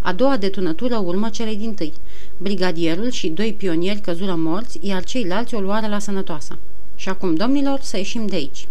A 0.01 0.13
doua 0.13 0.37
detunătură 0.37 0.97
urmă 0.97 1.29
celei 1.29 1.55
din 1.55 1.73
tâi. 1.73 1.93
Brigadierul 2.37 3.09
și 3.09 3.27
doi 3.27 3.53
pionieri 3.53 3.99
căzură 3.99 4.35
morți, 4.35 4.79
iar 4.81 5.03
ceilalți 5.03 5.55
o 5.55 5.59
luară 5.59 5.87
la 5.87 5.99
sănătoasă. 5.99 6.57
Și 6.95 7.09
acum, 7.09 7.35
domnilor, 7.35 7.79
să 7.81 7.97
ieșim 7.97 8.27
de 8.27 8.35
aici. 8.35 8.67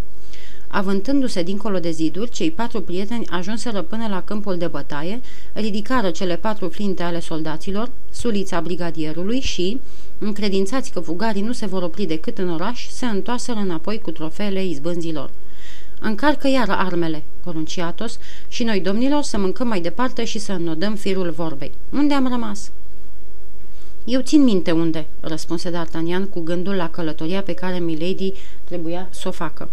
Avântându-se 0.69 1.43
dincolo 1.43 1.79
de 1.79 1.91
ziduri, 1.91 2.31
cei 2.31 2.51
patru 2.51 2.81
prieteni 2.81 3.27
ajunseră 3.27 3.83
până 3.83 4.07
la 4.09 4.23
câmpul 4.23 4.59
de 4.59 4.67
bătaie, 4.67 5.21
ridicară 5.53 6.11
cele 6.11 6.37
patru 6.37 6.69
flinte 6.69 7.03
ale 7.03 7.21
soldaților, 7.21 7.91
sulița 8.11 8.61
brigadierului 8.61 9.41
și, 9.41 9.81
încredințați 10.19 10.91
că 10.91 11.01
fugarii 11.01 11.43
nu 11.43 11.53
se 11.53 11.67
vor 11.67 11.83
opri 11.83 12.05
decât 12.05 12.39
în 12.39 12.51
oraș, 12.51 12.89
se 12.89 13.07
întoarseră 13.07 13.59
înapoi 13.59 14.01
cu 14.01 14.11
trofeele 14.11 14.65
izbânzilor. 14.65 15.31
Încarcă 16.01 16.49
iară 16.49 16.73
armele, 16.73 17.23
porunci 17.45 17.79
Atos, 17.79 18.19
și 18.49 18.65
noi, 18.65 18.81
domnilor, 18.81 19.23
să 19.23 19.39
mâncăm 19.39 19.69
mai 19.69 19.81
departe 19.81 20.25
și 20.25 20.39
să 20.39 20.53
înnodăm 20.53 20.95
firul 20.95 21.31
vorbei. 21.31 21.73
Unde 21.93 22.15
am 22.15 22.29
rămas?" 22.29 22.71
Eu 24.05 24.21
țin 24.21 24.43
minte 24.43 24.71
unde," 24.71 25.07
răspunse 25.21 25.71
D'Artagnan 25.71 26.31
cu 26.31 26.41
gândul 26.41 26.75
la 26.75 26.91
călătoria 26.91 27.43
pe 27.43 27.53
care 27.53 27.79
Milady 27.79 28.33
trebuia 28.65 29.09
să 29.11 29.29
o 29.29 29.31
facă. 29.31 29.69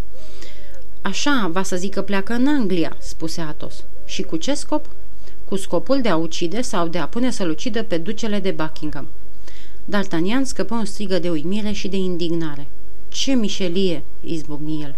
Așa, 1.04 1.50
va 1.52 1.64
să 1.64 1.76
zic 1.76 1.94
că 1.94 2.02
pleacă 2.02 2.34
în 2.34 2.48
Anglia," 2.48 2.96
spuse 3.00 3.42
Atos. 3.42 3.84
Și 4.06 4.22
cu 4.22 4.36
ce 4.36 4.54
scop?" 4.54 4.86
Cu 5.46 5.56
scopul 5.56 6.02
de 6.02 6.10
a 6.10 6.16
ucide 6.16 6.62
sau 6.62 6.88
de 6.88 6.98
a 6.98 7.08
pune 7.08 7.32
să-l 7.32 7.50
ucidă 7.50 7.84
pe 7.84 7.98
ducele 7.98 8.40
de 8.40 8.52
Buckingham." 8.52 9.08
D'Artagnan 9.90 10.44
scăpă 10.44 10.76
un 10.76 10.86
strigă 10.86 11.20
de 11.20 11.30
uimire 11.30 11.72
și 11.72 11.88
de 11.88 11.98
indignare. 11.98 12.68
Ce 13.10 13.34
mișelie!" 13.34 14.04
izbucni 14.24 14.82
el. 14.82 14.96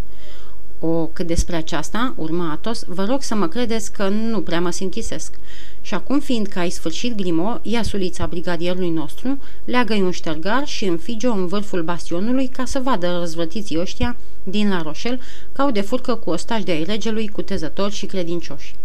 O, 0.80 1.06
cât 1.06 1.28
despre 1.28 1.56
aceasta, 1.56 2.14
urma 2.18 2.52
Atos, 2.52 2.84
vă 2.88 3.06
rog 3.06 3.22
să 3.22 3.36
mă 3.36 3.48
credeți 3.48 3.92
că 3.92 4.08
nu 4.08 4.42
prea 4.42 4.62
mă 4.62 4.70
sinchisesc. 4.70 5.34
Și 5.82 5.94
acum, 5.94 6.20
fiindcă 6.20 6.60
ai 6.60 6.70
sfârșit 6.70 7.16
Grimo, 7.16 7.60
ia 7.62 7.84
sulița 7.84 8.26
brigadierului 8.26 8.90
nostru, 8.90 9.40
leagă-i 9.66 10.02
un 10.02 10.12
ștergar 10.12 10.68
și 10.68 10.86
înfige-o 10.86 11.32
în 11.32 11.48
vârful 11.48 11.84
bastionului 11.84 12.48
ca 12.48 12.66
să 12.66 12.80
vadă 12.80 13.18
răzvătiții 13.20 13.80
ăștia 13.80 14.16
din 14.44 14.70
La 14.70 14.82
Rochelle 14.82 15.20
că 15.52 15.62
au 15.62 15.72
de 15.72 15.82
furcă 15.82 16.16
cu 16.16 16.30
ostași 16.30 16.64
de 16.64 16.72
ai 16.72 16.84
regelui, 16.84 17.28
cutezători 17.28 17.94
și 17.94 18.06
credincioși. 18.06 18.76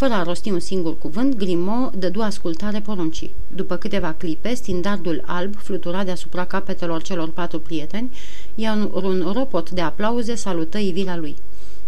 Fără 0.00 0.12
a 0.12 0.22
rosti 0.22 0.50
un 0.50 0.60
singur 0.60 0.98
cuvânt, 0.98 1.36
Grimaud 1.36 1.94
dădu 1.94 2.20
ascultare 2.20 2.80
poruncii. 2.80 3.34
După 3.54 3.76
câteva 3.76 4.12
clipe, 4.12 4.54
stindardul 4.54 5.22
alb 5.26 5.56
flutura 5.56 6.04
deasupra 6.04 6.44
capetelor 6.44 7.02
celor 7.02 7.30
patru 7.30 7.58
prieteni, 7.60 8.16
iar 8.54 8.88
un 8.92 9.30
ropot 9.34 9.70
de 9.70 9.80
aplauze 9.80 10.34
salută 10.34 10.78
ivirea 10.78 11.16
lui. 11.16 11.36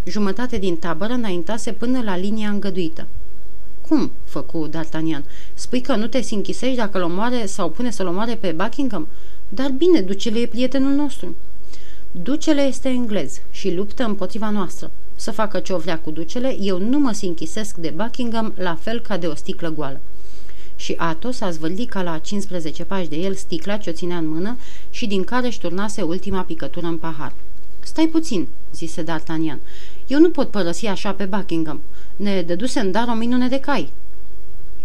Jumătate 0.04 0.58
din 0.58 0.76
tabără 0.76 1.12
înaintase 1.12 1.72
până 1.72 2.02
la 2.02 2.16
linia 2.16 2.48
îngăduită. 2.48 3.06
Cum?" 3.88 4.10
făcu 4.24 4.68
D'Artagnan. 4.68 5.24
Spui 5.54 5.80
că 5.80 5.96
nu 5.96 6.06
te 6.06 6.20
sinchisești 6.20 6.76
dacă 6.76 6.98
l 6.98 7.02
omoare 7.02 7.46
sau 7.46 7.70
pune 7.70 7.90
să-l 7.90 8.06
omoare 8.06 8.34
pe 8.34 8.52
Buckingham? 8.52 9.08
Dar 9.48 9.70
bine, 9.70 10.00
ducele 10.00 10.38
e 10.38 10.46
prietenul 10.46 10.92
nostru." 10.92 11.34
Ducele 12.10 12.62
este 12.62 12.88
englez 12.88 13.40
și 13.50 13.74
luptă 13.74 14.04
împotriva 14.04 14.50
noastră 14.50 14.90
să 15.16 15.30
facă 15.30 15.58
ce 15.58 15.72
o 15.72 15.78
vrea 15.78 15.98
cu 15.98 16.10
ducele, 16.10 16.56
eu 16.60 16.78
nu 16.78 16.98
mă 16.98 17.12
sinchisesc 17.12 17.76
de 17.76 17.92
Buckingham 17.96 18.54
la 18.56 18.74
fel 18.74 19.00
ca 19.00 19.16
de 19.16 19.26
o 19.26 19.34
sticlă 19.34 19.70
goală. 19.70 20.00
Și 20.76 20.94
Athos 20.96 21.40
a 21.40 21.50
zvârlit 21.50 21.90
ca 21.90 22.02
la 22.02 22.18
15 22.18 22.84
pași 22.84 23.08
de 23.08 23.16
el 23.16 23.34
sticla 23.34 23.76
ce 23.76 23.90
o 23.90 23.92
ținea 23.92 24.16
în 24.16 24.28
mână 24.28 24.56
și 24.90 25.06
din 25.06 25.24
care 25.24 25.46
își 25.46 25.60
turnase 25.60 26.02
ultima 26.02 26.42
picătură 26.42 26.86
în 26.86 26.98
pahar. 26.98 27.32
Stai 27.80 28.06
puțin, 28.06 28.48
zise 28.74 29.02
D'Artagnan. 29.02 29.58
Eu 30.06 30.20
nu 30.20 30.30
pot 30.30 30.50
părăsi 30.50 30.86
așa 30.86 31.12
pe 31.12 31.24
Buckingham. 31.24 31.80
Ne 32.16 32.42
dăduse 32.42 32.80
în 32.80 32.90
dar 32.90 33.08
o 33.08 33.14
minune 33.14 33.48
de 33.48 33.60
cai. 33.60 33.92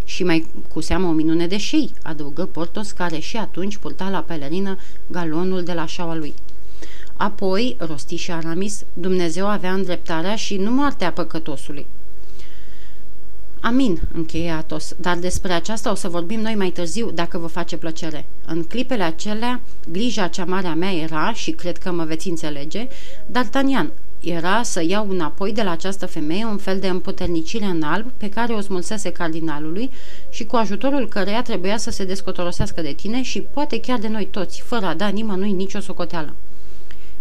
Și 0.03 0.24
mai 0.24 0.48
cu 0.67 0.81
seamă 0.81 1.07
o 1.07 1.12
minune 1.12 1.48
de 1.48 1.57
șei, 1.57 1.91
adăugă 2.03 2.46
Portos, 2.46 2.91
care 2.91 3.19
și 3.19 3.38
atunci 3.38 3.77
purta 3.77 4.10
la 4.10 4.19
pelerină 4.19 4.77
galonul 5.07 5.63
de 5.63 5.74
la 5.74 5.86
șaua 5.86 6.15
lui. 6.15 6.34
Apoi, 7.17 7.75
rosti 7.79 8.15
și 8.15 8.31
Aramis, 8.31 8.83
Dumnezeu 8.93 9.47
avea 9.47 9.74
îndreptarea 9.74 10.36
și 10.36 10.57
nu 10.57 10.71
moartea 10.71 11.12
păcătosului. 11.12 11.86
Amin, 13.62 14.01
încheie 14.13 14.51
Atos, 14.51 14.95
dar 14.97 15.17
despre 15.17 15.53
aceasta 15.53 15.91
o 15.91 15.95
să 15.95 16.07
vorbim 16.07 16.39
noi 16.39 16.55
mai 16.55 16.69
târziu, 16.69 17.12
dacă 17.12 17.38
vă 17.38 17.47
face 17.47 17.77
plăcere. 17.77 18.25
În 18.45 18.63
clipele 18.63 19.03
acelea, 19.03 19.62
grija 19.91 20.27
cea 20.27 20.45
mare 20.45 20.67
a 20.67 20.74
mea 20.74 20.93
era, 20.93 21.33
și 21.33 21.51
cred 21.51 21.77
că 21.77 21.91
mă 21.91 22.03
veți 22.03 22.27
înțelege, 22.29 22.88
D'Artagnan, 23.31 23.88
era 24.19 24.63
să 24.63 24.83
iau 24.83 25.09
înapoi 25.09 25.53
de 25.53 25.63
la 25.63 25.71
această 25.71 26.05
femeie 26.05 26.45
un 26.45 26.57
fel 26.57 26.79
de 26.79 26.88
împuternicire 26.88 27.65
în 27.65 27.83
alb 27.83 28.12
pe 28.17 28.29
care 28.29 28.53
o 28.53 28.62
smulsese 28.62 29.12
cardinalului 29.12 29.89
și 30.29 30.45
cu 30.45 30.55
ajutorul 30.55 31.07
căreia 31.07 31.41
trebuia 31.41 31.77
să 31.77 31.91
se 31.91 32.05
descotorosească 32.05 32.81
de 32.81 32.91
tine 32.91 33.21
și 33.21 33.41
poate 33.41 33.79
chiar 33.79 34.00
de 34.00 34.07
noi 34.07 34.27
toți, 34.31 34.62
fără 34.62 34.86
a 34.86 34.93
da 34.93 35.07
nimănui 35.07 35.51
nicio 35.51 35.79
socoteală. 35.79 36.33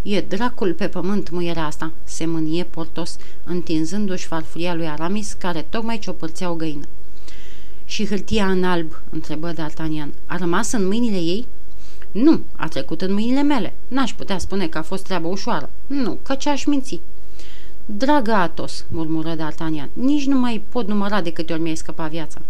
E 0.09 0.21
dracul 0.21 0.75
pe 0.75 0.89
pământ 0.89 1.31
muierea 1.31 1.67
asta, 1.67 1.93
se 2.05 2.27
mânie 2.27 2.65
Portos, 2.65 3.17
întinzându-și 3.45 4.27
farfuria 4.27 4.75
lui 4.75 4.87
Aramis, 4.87 5.33
care 5.33 5.67
tocmai 5.69 5.99
ciopărțea 5.99 6.51
o 6.51 6.55
găină. 6.55 6.85
Și 7.85 8.07
hârtia 8.07 8.51
în 8.51 8.65
alb, 8.65 9.01
întrebă 9.11 9.53
D'Artagnan, 9.53 10.09
a 10.27 10.37
rămas 10.37 10.73
în 10.73 10.87
mâinile 10.87 11.17
ei? 11.17 11.47
Nu, 12.11 12.41
a 12.57 12.69
trecut 12.69 13.03
în 13.03 13.13
mâinile 13.13 13.43
mele. 13.43 13.75
N-aș 13.89 14.13
putea 14.13 14.39
spune 14.39 14.69
că 14.69 14.79
a 14.79 14.83
fost 14.83 15.05
treabă 15.05 15.29
ușoară. 15.29 15.71
Nu, 15.87 16.19
că 16.23 16.35
ce-aș 16.35 16.65
minți. 16.65 17.01
Dragă 17.85 18.33
Atos, 18.33 18.85
murmură 18.89 19.37
D'Artagnan, 19.37 19.89
nici 19.93 20.27
nu 20.27 20.39
mai 20.39 20.63
pot 20.69 20.87
număra 20.87 21.21
de 21.21 21.33
câte 21.33 21.53
ori 21.53 21.63
mi-ai 21.63 21.77
scăpat 21.77 22.11
viața. 22.11 22.41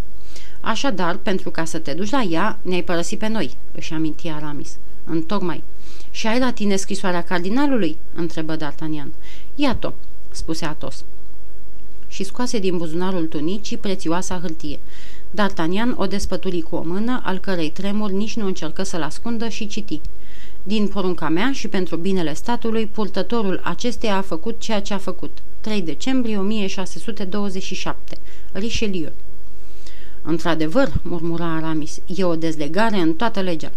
Așadar, 0.61 1.17
pentru 1.17 1.51
ca 1.51 1.65
să 1.65 1.79
te 1.79 1.93
duci 1.93 2.11
la 2.11 2.23
ea, 2.23 2.59
ne-ai 2.63 2.83
părăsit 2.83 3.19
pe 3.19 3.29
noi, 3.29 3.57
își 3.73 3.93
amintia 3.93 4.35
Aramis. 4.35 4.77
Întocmai. 5.05 5.63
Și 6.17 6.27
ai 6.27 6.39
la 6.39 6.53
tine 6.53 6.77
scrisoarea 6.77 7.23
cardinalului?" 7.23 7.97
întrebă 8.15 8.57
D'Artagnan. 8.57 9.09
Iată, 9.55 9.95
spuse 10.31 10.65
Atos. 10.65 11.05
Și 12.09 12.25
scoase 12.25 12.59
din 12.59 12.77
buzunarul 12.77 13.27
tunicii 13.27 13.77
prețioasa 13.77 14.39
hârtie. 14.41 14.79
D'Artagnan 15.31 15.95
o 15.95 16.07
despături 16.07 16.61
cu 16.61 16.77
o 16.77 16.83
mână, 16.83 17.21
al 17.25 17.39
cărei 17.39 17.71
tremur 17.71 18.11
nici 18.11 18.37
nu 18.37 18.47
încercă 18.47 18.83
să-l 18.83 19.03
ascundă 19.03 19.49
și 19.49 19.67
citi. 19.67 20.01
Din 20.63 20.89
porunca 20.89 21.29
mea 21.29 21.53
și 21.53 21.69
pentru 21.69 21.97
binele 21.97 22.35
statului, 22.35 22.87
purtătorul 22.87 23.61
acesteia 23.65 24.17
a 24.17 24.21
făcut 24.21 24.61
ceea 24.61 24.81
ce 24.81 24.95
a 24.95 24.99
făcut. 24.99 25.39
3 25.61 25.83
decembrie 25.83 26.39
1627. 26.39 28.19
Richelieu. 28.53 29.13
Într-adevăr, 30.23 30.93
murmura 31.03 31.55
Aramis, 31.55 32.01
e 32.15 32.25
o 32.25 32.37
dezlegare 32.37 32.97
în 32.97 33.15
toată 33.15 33.41
legea. 33.41 33.73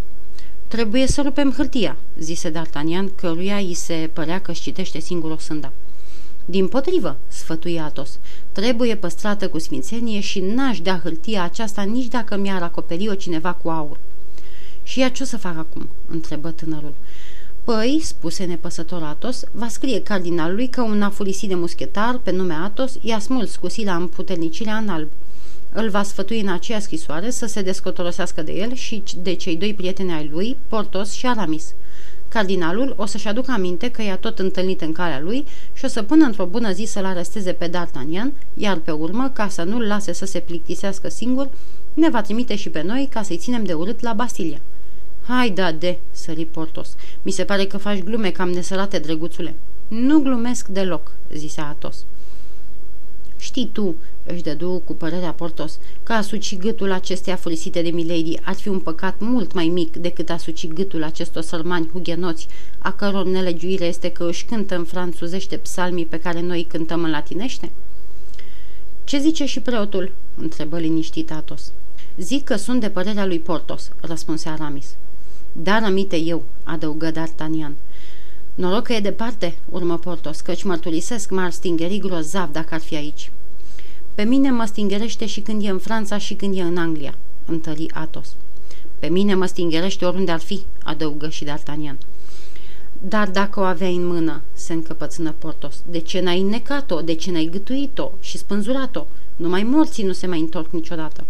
Trebuie 0.69 1.07
să 1.07 1.21
rupem 1.21 1.51
hârtia, 1.51 1.97
zise 2.19 2.51
D'Artagnan, 2.51 3.15
căruia 3.15 3.55
îi 3.55 3.73
se 3.73 4.09
părea 4.13 4.41
că 4.41 4.51
citește 4.51 4.99
singur 4.99 5.31
o 5.31 5.37
sânda. 5.37 5.71
Din 6.45 6.67
potrivă, 6.67 7.17
sfătui 7.27 7.79
Atos, 7.79 8.19
trebuie 8.51 8.95
păstrată 8.95 9.49
cu 9.49 9.59
sfințenie 9.59 10.19
și 10.19 10.39
n-aș 10.39 10.79
da 10.79 10.99
hârtia 11.03 11.43
aceasta 11.43 11.81
nici 11.81 12.07
dacă 12.07 12.37
mi-ar 12.37 12.61
acoperi-o 12.61 13.13
cineva 13.13 13.53
cu 13.53 13.69
aur. 13.69 13.97
Și 14.83 14.99
ea 14.99 15.09
ce 15.09 15.23
o 15.23 15.25
să 15.25 15.37
fac 15.37 15.57
acum?" 15.57 15.89
întrebă 16.07 16.51
tânărul. 16.51 16.93
Păi, 17.63 17.99
spuse 18.03 18.45
nepăsător 18.45 19.03
Atos, 19.03 19.43
va 19.51 19.67
scrie 19.67 20.01
cardinalului 20.01 20.67
că 20.67 20.81
un 20.81 21.01
afurisit 21.01 21.49
de 21.49 21.55
muschetar 21.55 22.17
pe 22.17 22.31
nume 22.31 22.53
Atos 22.53 22.97
i-a 23.01 23.19
smuls 23.19 23.55
cu 23.55 23.69
sila 23.69 23.95
împuternicirea 23.95 24.75
în 24.75 24.89
alb. 24.89 25.09
Îl 25.73 25.89
va 25.89 26.03
sfătui 26.03 26.39
în 26.39 26.47
aceea 26.47 26.79
scrisoare 26.79 27.29
să 27.29 27.45
se 27.45 27.61
descotorosească 27.61 28.41
de 28.41 28.51
el 28.51 28.73
și 28.73 29.03
de 29.21 29.33
cei 29.33 29.55
doi 29.55 29.73
prieteni 29.73 30.11
ai 30.11 30.29
lui, 30.31 30.57
Portos 30.67 31.11
și 31.11 31.25
Aramis. 31.25 31.73
Cardinalul 32.27 32.93
o 32.97 33.05
să-și 33.05 33.27
aducă 33.27 33.51
aminte 33.51 33.91
că 33.91 34.01
i-a 34.01 34.17
tot 34.17 34.39
întâlnit 34.39 34.81
în 34.81 34.91
calea 34.91 35.19
lui 35.19 35.45
și 35.73 35.85
o 35.85 35.87
să 35.87 36.03
pună 36.03 36.25
într-o 36.25 36.45
bună 36.45 36.71
zi 36.71 36.83
să-l 36.83 37.05
aresteze 37.05 37.51
pe 37.51 37.69
D'Artagnan, 37.69 38.31
iar 38.53 38.77
pe 38.77 38.91
urmă, 38.91 39.31
ca 39.33 39.47
să 39.47 39.63
nu-l 39.63 39.87
lase 39.87 40.13
să 40.13 40.25
se 40.25 40.39
plictisească 40.39 41.09
singur, 41.09 41.49
ne 41.93 42.09
va 42.09 42.21
trimite 42.21 42.55
și 42.55 42.69
pe 42.69 42.81
noi 42.81 43.07
ca 43.11 43.21
să-i 43.21 43.37
ținem 43.37 43.63
de 43.63 43.73
urât 43.73 44.01
la 44.01 44.13
Bastilia. 44.13 44.59
Hai 45.27 45.49
da 45.49 45.71
de, 45.71 45.97
sări 46.11 46.45
Portos. 46.45 46.95
Mi 47.21 47.31
se 47.31 47.43
pare 47.43 47.65
că 47.65 47.77
faci 47.77 48.03
glume 48.03 48.29
cam 48.29 48.49
nesărate, 48.49 48.99
drăguțule. 48.99 49.55
Nu 49.87 50.19
glumesc 50.19 50.67
deloc, 50.67 51.11
zise 51.33 51.61
Atos. 51.61 52.05
Știi 53.39 53.69
tu, 53.73 53.95
își 54.25 54.43
dădu 54.43 54.81
cu 54.85 54.93
părerea 54.93 55.31
Portos, 55.31 55.79
că 56.03 56.13
a 56.13 56.21
suci 56.21 56.57
gâtul 56.57 56.91
acesteia 56.91 57.35
furisite 57.35 57.81
de 57.81 57.89
Milady 57.89 58.37
ar 58.43 58.53
fi 58.53 58.67
un 58.67 58.79
păcat 58.79 59.19
mult 59.19 59.53
mai 59.53 59.67
mic 59.67 59.95
decât 59.95 60.29
a 60.29 60.37
suci 60.37 60.67
gâtul 60.67 61.03
acestor 61.03 61.43
sărmani 61.43 61.89
hugenoți, 61.91 62.47
a 62.77 62.91
căror 62.91 63.25
nelegiuire 63.25 63.85
este 63.85 64.11
că 64.11 64.27
își 64.27 64.45
cântă 64.45 64.75
în 64.75 64.83
franțuzește 64.83 65.57
psalmii 65.57 66.05
pe 66.05 66.19
care 66.19 66.41
noi 66.41 66.65
cântăm 66.69 67.03
în 67.03 67.09
latinește? 67.09 67.71
Ce 69.03 69.19
zice 69.19 69.45
și 69.45 69.59
preotul?" 69.59 70.11
întrebă 70.37 70.77
liniștit 70.77 71.31
Atos. 71.31 71.71
Zic 72.17 72.43
că 72.43 72.55
sunt 72.55 72.79
de 72.79 72.89
părerea 72.89 73.25
lui 73.25 73.39
Portos," 73.39 73.91
răspunse 74.01 74.49
Aramis. 74.49 74.95
Dar 75.51 75.83
amite 75.83 76.17
eu," 76.17 76.43
adăugă 76.63 77.11
D'Artagnan. 77.11 77.71
Noroc 78.59 78.83
că 78.83 78.93
e 78.93 78.99
departe, 78.99 79.57
urmă 79.69 79.97
Portos, 79.97 80.39
căci 80.41 80.63
mărturisesc 80.63 81.29
m-ar 81.29 81.51
stingeri 81.51 81.97
grozav 81.97 82.51
dacă 82.51 82.73
ar 82.73 82.79
fi 82.79 82.95
aici. 82.95 83.31
Pe 84.15 84.23
mine 84.23 84.51
mă 84.51 84.65
stingerește 84.65 85.25
și 85.25 85.39
când 85.39 85.63
e 85.63 85.69
în 85.69 85.77
Franța 85.77 86.17
și 86.17 86.33
când 86.33 86.57
e 86.57 86.61
în 86.61 86.77
Anglia, 86.77 87.15
întări 87.45 87.91
Atos. 87.93 88.35
Pe 88.99 89.07
mine 89.07 89.35
mă 89.35 89.45
stingerește 89.45 90.05
oriunde 90.05 90.31
ar 90.31 90.39
fi, 90.39 90.63
adăugă 90.83 91.29
și 91.29 91.45
D'Artagnan. 91.45 91.97
Dar 93.01 93.29
dacă 93.29 93.59
o 93.59 93.63
aveai 93.63 93.95
în 93.95 94.07
mână, 94.07 94.41
se 94.53 94.73
încăpățână 94.73 95.33
Portos, 95.37 95.81
de 95.89 95.99
ce 95.99 96.19
n-ai 96.19 96.41
înnecat-o, 96.41 97.01
de 97.01 97.13
ce 97.13 97.31
n-ai 97.31 97.49
gâtuit-o 97.51 98.11
și 98.19 98.37
spânzurat-o? 98.37 99.05
Numai 99.35 99.63
morții 99.63 100.03
nu 100.03 100.13
se 100.13 100.27
mai 100.27 100.39
întorc 100.39 100.71
niciodată. 100.71 101.25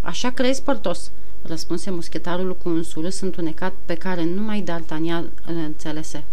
Așa 0.00 0.30
crezi, 0.30 0.62
Portos? 0.62 1.10
răspunse 1.42 1.90
muschetarul 1.90 2.56
cu 2.62 2.68
un 2.68 2.82
surâs 2.82 3.20
întunecat 3.20 3.72
pe 3.84 3.94
care 3.94 4.24
numai 4.24 4.62
D'Artagnan 4.62 5.24
îl 5.46 5.56
înțelese. 5.64 6.24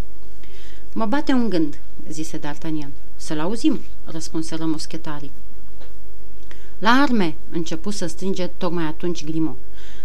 Mă 0.95 1.05
bate 1.05 1.31
un 1.31 1.49
gând, 1.49 1.79
zise 2.09 2.39
D'Artagnan. 2.39 2.89
Să-l 3.15 3.39
auzim, 3.39 3.79
răspunseră 4.05 4.65
muschetarii. 4.65 5.31
La 6.79 6.89
arme, 6.89 7.35
începu 7.51 7.89
să 7.89 8.05
strige 8.05 8.47
tocmai 8.47 8.83
atunci 8.83 9.25
Grimo. 9.25 9.55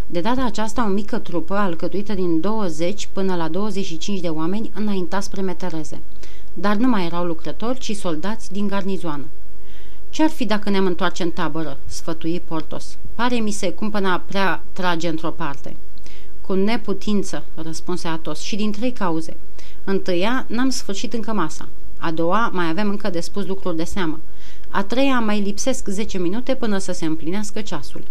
De 0.06 0.20
data 0.20 0.44
aceasta, 0.44 0.84
o 0.84 0.88
mică 0.88 1.18
trupă, 1.18 1.54
alcătuită 1.54 2.14
din 2.14 2.40
20 2.40 3.08
până 3.12 3.34
la 3.34 3.48
25 3.48 4.20
de 4.20 4.28
oameni, 4.28 4.70
înainta 4.74 5.20
spre 5.20 5.40
metereze. 5.40 6.00
Dar 6.54 6.76
nu 6.76 6.88
mai 6.88 7.04
erau 7.04 7.24
lucrători, 7.24 7.78
ci 7.78 7.96
soldați 7.96 8.52
din 8.52 8.66
garnizoană. 8.66 9.24
Ce-ar 10.10 10.30
fi 10.30 10.44
dacă 10.44 10.70
ne-am 10.70 10.86
întoarce 10.86 11.22
în 11.22 11.30
tabără?" 11.30 11.78
sfătui 11.86 12.40
Portos. 12.40 12.96
Pare 13.14 13.36
mi 13.36 13.50
se 13.50 13.72
cumpăna 13.72 14.22
prea 14.26 14.62
trage 14.72 15.08
într-o 15.08 15.30
parte." 15.30 15.76
Cu 16.48 16.54
neputință," 16.54 17.44
răspunse 17.54 18.08
Atos, 18.08 18.40
și 18.40 18.56
din 18.56 18.72
trei 18.72 18.92
cauze. 18.92 19.36
Întâia, 19.84 20.44
n-am 20.46 20.70
sfârșit 20.70 21.12
încă 21.12 21.32
masa. 21.32 21.68
A 21.98 22.10
doua, 22.10 22.50
mai 22.52 22.68
avem 22.68 22.88
încă 22.88 23.10
de 23.10 23.20
spus 23.20 23.46
lucruri 23.46 23.76
de 23.76 23.84
seamă. 23.84 24.20
A 24.68 24.82
treia, 24.82 25.20
mai 25.20 25.40
lipsesc 25.40 25.88
10 25.88 26.18
minute 26.18 26.54
până 26.54 26.78
să 26.78 26.92
se 26.92 27.04
împlinească 27.04 27.60
ceasul. 27.60 28.04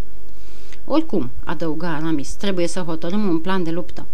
Oricum, 0.85 1.29
adăuga 1.43 1.93
Aramis, 1.93 2.29
trebuie 2.29 2.67
să 2.67 2.79
hotărâm 2.79 3.27
un 3.27 3.39
plan 3.39 3.63
de 3.63 3.71
luptă. 3.71 4.05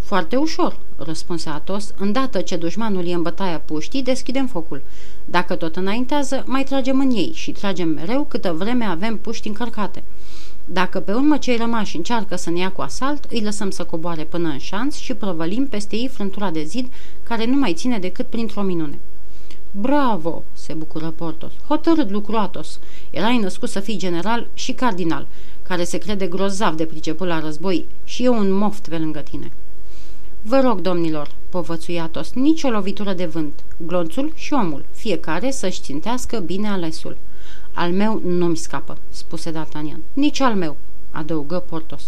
Foarte 0.00 0.36
ușor, 0.36 0.78
răspunse 0.96 1.48
Atos, 1.48 1.94
îndată 1.98 2.40
ce 2.40 2.56
dușmanul 2.56 3.06
e 3.06 3.14
în 3.14 3.22
bătaia 3.22 3.58
puștii, 3.58 4.02
deschidem 4.02 4.46
focul. 4.46 4.82
Dacă 5.24 5.54
tot 5.54 5.76
înaintează, 5.76 6.42
mai 6.46 6.64
tragem 6.64 6.98
în 6.98 7.10
ei 7.10 7.32
și 7.34 7.52
tragem 7.52 7.88
mereu 7.88 8.24
câtă 8.24 8.52
vreme 8.52 8.84
avem 8.84 9.16
puști 9.16 9.48
încărcate. 9.48 10.02
Dacă 10.72 11.00
pe 11.00 11.12
urmă 11.12 11.36
cei 11.36 11.56
rămași 11.56 11.96
încearcă 11.96 12.36
să 12.36 12.50
ne 12.50 12.58
ia 12.58 12.70
cu 12.70 12.80
asalt, 12.80 13.24
îi 13.24 13.40
lăsăm 13.40 13.70
să 13.70 13.84
coboare 13.84 14.24
până 14.24 14.48
în 14.48 14.58
șanț 14.58 14.96
și 14.96 15.14
prăvălim 15.14 15.66
peste 15.66 15.96
ei 15.96 16.08
frântura 16.08 16.50
de 16.50 16.62
zid, 16.62 16.92
care 17.22 17.46
nu 17.46 17.56
mai 17.56 17.74
ține 17.74 17.98
decât 17.98 18.26
printr-o 18.26 18.62
minune. 18.62 18.98
Bravo!" 19.70 20.42
se 20.52 20.72
bucură 20.72 21.10
Portos. 21.10 21.52
Hotărât 21.66 22.10
lucru 22.10 22.36
Atos. 22.36 22.78
Erai 23.10 23.38
născut 23.38 23.68
să 23.68 23.80
fii 23.80 23.96
general 23.96 24.48
și 24.54 24.72
cardinal, 24.72 25.26
care 25.62 25.84
se 25.84 25.98
crede 25.98 26.26
grozav 26.26 26.76
de 26.76 26.84
priceput 26.84 27.26
la 27.26 27.40
război 27.40 27.86
și 28.04 28.24
eu 28.24 28.38
un 28.38 28.50
moft 28.50 28.88
pe 28.88 28.98
lângă 28.98 29.18
tine." 29.18 29.52
Vă 30.42 30.60
rog, 30.60 30.80
domnilor, 30.80 31.30
povățui 31.48 32.00
Atos, 32.00 32.32
nicio 32.32 32.68
lovitură 32.68 33.12
de 33.12 33.26
vânt, 33.26 33.64
glonțul 33.86 34.32
și 34.34 34.52
omul, 34.52 34.84
fiecare 34.92 35.50
să-și 35.50 35.80
țintească 35.80 36.38
bine 36.38 36.68
alesul. 36.68 37.16
Al 37.72 37.92
meu 37.92 38.20
nu-mi 38.24 38.56
scapă, 38.56 38.98
spuse 39.10 39.50
D'Artagnan. 39.52 40.00
Nici 40.12 40.40
al 40.40 40.54
meu, 40.54 40.76
adăugă 41.10 41.58
Portos. 41.58 42.02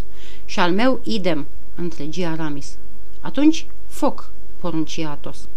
Și 0.45 0.61
al 0.61 0.73
meu 0.73 1.01
idem, 1.03 1.47
întregi 1.75 2.23
Aramis. 2.23 2.77
Atunci, 3.21 3.67
foc, 3.87 4.31
porunci 4.61 4.99
Atos. 4.99 5.49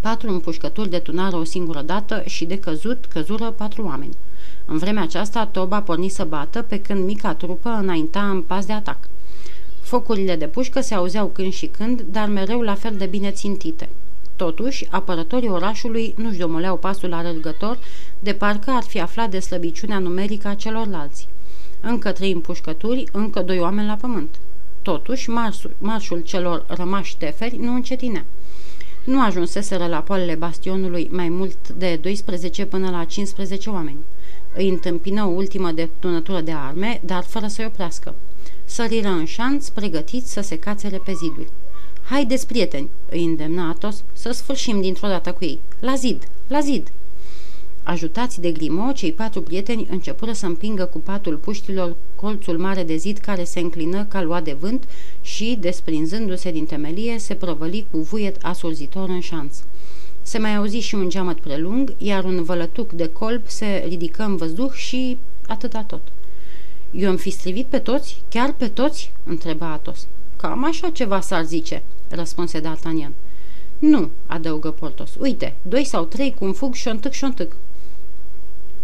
Patru 0.00 0.30
împușcături 0.30 0.90
detunară 0.90 1.36
o 1.36 1.44
singură 1.44 1.82
dată 1.82 2.22
și 2.26 2.44
de 2.44 2.58
căzut 2.58 3.04
căzură 3.04 3.50
patru 3.50 3.84
oameni. 3.84 4.16
În 4.64 4.78
vremea 4.78 5.02
aceasta, 5.02 5.46
Toba 5.46 5.82
porni 5.82 6.08
să 6.08 6.24
bată, 6.24 6.62
pe 6.62 6.80
când 6.80 7.04
mica 7.04 7.34
trupă 7.34 7.68
înainta 7.68 8.30
în 8.30 8.42
pas 8.42 8.66
de 8.66 8.72
atac. 8.72 8.98
Focurile 9.80 10.36
de 10.36 10.46
pușcă 10.46 10.80
se 10.80 10.94
auzeau 10.94 11.26
când 11.26 11.52
și 11.52 11.66
când, 11.66 12.00
dar 12.00 12.28
mereu 12.28 12.60
la 12.60 12.74
fel 12.74 12.96
de 12.96 13.06
bine 13.06 13.30
țintite. 13.30 13.88
Totuși, 14.38 14.86
apărătorii 14.90 15.48
orașului 15.48 16.14
nu-și 16.16 16.38
domoleau 16.38 16.76
pasul 16.76 17.12
alergător, 17.12 17.78
de 18.20 18.32
parcă 18.32 18.70
ar 18.70 18.82
fi 18.82 19.00
aflat 19.00 19.30
de 19.30 19.38
slăbiciunea 19.38 19.98
numerică 19.98 20.48
a 20.48 20.54
celorlalți. 20.54 21.28
Încă 21.80 22.12
trei 22.12 22.32
împușcături, 22.32 23.04
încă 23.12 23.40
doi 23.40 23.60
oameni 23.60 23.86
la 23.86 23.94
pământ. 23.94 24.34
Totuși, 24.82 25.30
marșul, 25.30 25.70
marșul 25.78 26.20
celor 26.20 26.64
rămași 26.68 27.16
teferi 27.16 27.56
nu 27.56 27.74
încetinea. 27.74 28.24
Nu 29.04 29.22
ajunseseră 29.22 29.86
la 29.86 30.00
poalele 30.00 30.34
bastionului 30.34 31.08
mai 31.12 31.28
mult 31.28 31.68
de 31.68 31.98
12 32.02 32.64
până 32.64 32.90
la 32.90 33.04
15 33.04 33.70
oameni. 33.70 34.04
Îi 34.54 34.68
întâmpină 34.68 35.24
o 35.24 35.28
ultimă 35.28 35.70
detunătură 35.70 36.40
de 36.40 36.52
arme, 36.52 37.00
dar 37.04 37.22
fără 37.22 37.46
să-i 37.46 37.64
oprească. 37.64 38.14
Săriră 38.64 39.08
în 39.08 39.24
șanț, 39.24 39.68
pregătiți 39.68 40.32
să 40.32 40.40
se 40.40 40.58
cațere 40.58 40.96
pe 41.04 41.12
ziduri. 41.12 41.50
Haideți, 42.10 42.46
prieteni, 42.46 42.88
îi 43.10 43.24
îndemna 43.24 43.68
Atos, 43.68 44.02
să 44.12 44.30
sfârșim 44.30 44.80
dintr-o 44.80 45.08
dată 45.08 45.32
cu 45.32 45.44
ei. 45.44 45.58
La 45.80 45.94
zid, 45.94 46.28
la 46.46 46.60
zid! 46.60 46.92
Ajutați 47.82 48.40
de 48.40 48.50
grimo, 48.52 48.92
cei 48.92 49.12
patru 49.12 49.42
prieteni 49.42 49.86
începură 49.90 50.32
să 50.32 50.46
împingă 50.46 50.84
cu 50.84 50.98
patul 50.98 51.36
puștilor 51.36 51.96
colțul 52.14 52.58
mare 52.58 52.82
de 52.82 52.96
zid 52.96 53.18
care 53.18 53.44
se 53.44 53.60
înclină 53.60 54.04
ca 54.04 54.22
luat 54.22 54.44
de 54.44 54.56
vânt 54.60 54.88
și, 55.20 55.56
desprinzându-se 55.60 56.50
din 56.50 56.66
temelie, 56.66 57.18
se 57.18 57.34
prăvăli 57.34 57.86
cu 57.90 57.98
vuiet 57.98 58.36
asurzitor 58.42 59.08
în 59.08 59.20
șanț. 59.20 59.56
Se 60.22 60.38
mai 60.38 60.54
auzi 60.54 60.76
și 60.76 60.94
un 60.94 61.08
geamăt 61.08 61.40
prelung, 61.40 61.94
iar 61.98 62.24
un 62.24 62.42
vălătuc 62.42 62.92
de 62.92 63.06
colb 63.06 63.42
se 63.46 63.84
ridică 63.88 64.22
în 64.22 64.36
văzduh 64.36 64.72
și 64.72 65.18
atâta 65.46 65.82
tot. 65.82 66.02
Eu 66.90 67.10
am 67.10 67.16
fi 67.16 67.30
strivit 67.30 67.66
pe 67.66 67.78
toți? 67.78 68.22
Chiar 68.28 68.52
pe 68.52 68.68
toți?" 68.68 69.12
întreba 69.24 69.72
Atos. 69.72 70.06
Cam 70.36 70.64
așa 70.64 70.90
ceva 70.90 71.20
s-ar 71.20 71.44
zice," 71.44 71.82
răspunse 72.10 72.60
D'Artagnan. 72.60 73.12
Nu," 73.78 74.10
adăugă 74.26 74.70
Portos. 74.70 75.10
Uite, 75.18 75.56
doi 75.62 75.84
sau 75.84 76.04
trei 76.04 76.34
cum 76.34 76.52
fug 76.52 76.74
șontâc 76.74 77.12
șontâc. 77.12 77.52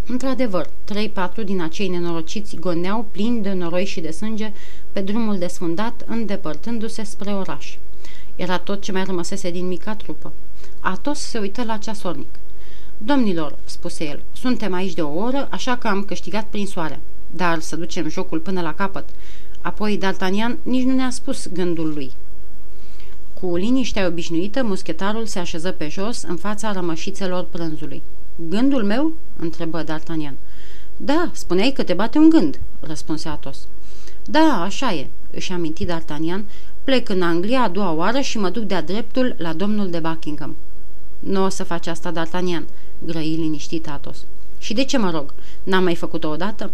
Într-adevăr, 0.07 0.71
trei-patru 0.85 1.43
din 1.43 1.61
acei 1.61 1.89
nenorociți 1.89 2.57
goneau 2.57 3.07
plini 3.11 3.43
de 3.43 3.53
noroi 3.53 3.85
și 3.85 4.01
de 4.01 4.11
sânge 4.11 4.53
pe 4.93 5.01
drumul 5.01 5.39
desfundat, 5.39 6.05
îndepărtându-se 6.07 7.03
spre 7.03 7.31
oraș. 7.31 7.77
Era 8.37 8.59
tot 8.59 8.81
ce 8.81 8.93
mai 8.93 9.05
rămăsese 9.05 9.51
din 9.51 9.67
mica 9.67 9.95
trupă. 9.95 10.33
Atos 10.81 11.19
se 11.19 11.39
uită 11.39 11.65
la 11.65 11.77
ceasornic. 11.77 12.29
Domnilor, 12.99 13.57
spuse 13.65 14.05
el, 14.05 14.23
suntem 14.33 14.73
aici 14.73 14.95
de 14.95 15.03
o 15.03 15.15
oră, 15.15 15.49
așa 15.51 15.77
că 15.77 15.89
am 15.89 16.05
câștigat 16.05 16.45
prin 16.45 16.67
soare. 16.67 17.01
Dar 17.31 17.61
să 17.61 17.77
ducem 17.77 18.09
jocul 18.09 18.39
până 18.39 18.61
la 18.61 18.75
capăt. 18.75 19.09
Apoi 19.61 19.99
D'Artagnan 19.99 20.57
nici 20.63 20.85
nu 20.85 20.95
ne-a 20.95 21.11
spus 21.11 21.49
gândul 21.53 21.93
lui. 21.93 22.13
Cu 23.41 23.57
liniștea 23.57 24.07
obișnuită, 24.07 24.63
muschetarul 24.63 25.27
se 25.27 25.39
așeză 25.39 25.71
pe 25.71 25.89
jos, 25.89 26.23
în 26.23 26.37
fața 26.37 26.73
rămășițelor 26.73 27.45
prânzului. 27.45 28.03
Gândul 28.49 28.85
meu?" 28.85 29.13
întrebă 29.39 29.85
D'Artagnan. 29.85 30.35
Da, 30.97 31.31
spuneai 31.33 31.71
că 31.71 31.83
te 31.83 31.93
bate 31.93 32.19
un 32.19 32.29
gând," 32.29 32.61
răspunse 32.81 33.29
Atos. 33.29 33.67
Da, 34.25 34.63
așa 34.63 34.93
e," 34.93 35.07
își 35.31 35.53
aminti 35.53 35.87
D'Artagnan, 35.87 36.41
plec 36.85 37.09
în 37.09 37.23
Anglia 37.23 37.63
a 37.63 37.69
doua 37.69 37.93
oară 37.93 38.21
și 38.21 38.39
mă 38.39 38.51
duc 38.51 38.63
de-a 38.63 38.83
dreptul 38.83 39.35
la 39.39 39.53
domnul 39.53 39.91
de 39.91 39.99
Buckingham." 39.99 40.57
Nu 41.19 41.45
o 41.45 41.49
să 41.49 41.65
faci 41.65 41.87
asta, 41.87 42.13
D'Artagnan," 42.13 42.63
grăi 42.99 43.37
liniștit 43.37 43.89
Atos. 43.89 44.25
Și 44.59 44.75
de 44.75 44.85
ce 44.85 44.99
mă 44.99 45.11
rog? 45.11 45.35
N-am 45.63 45.83
mai 45.83 45.95
făcut-o 45.95 46.29
odată?" 46.29 46.71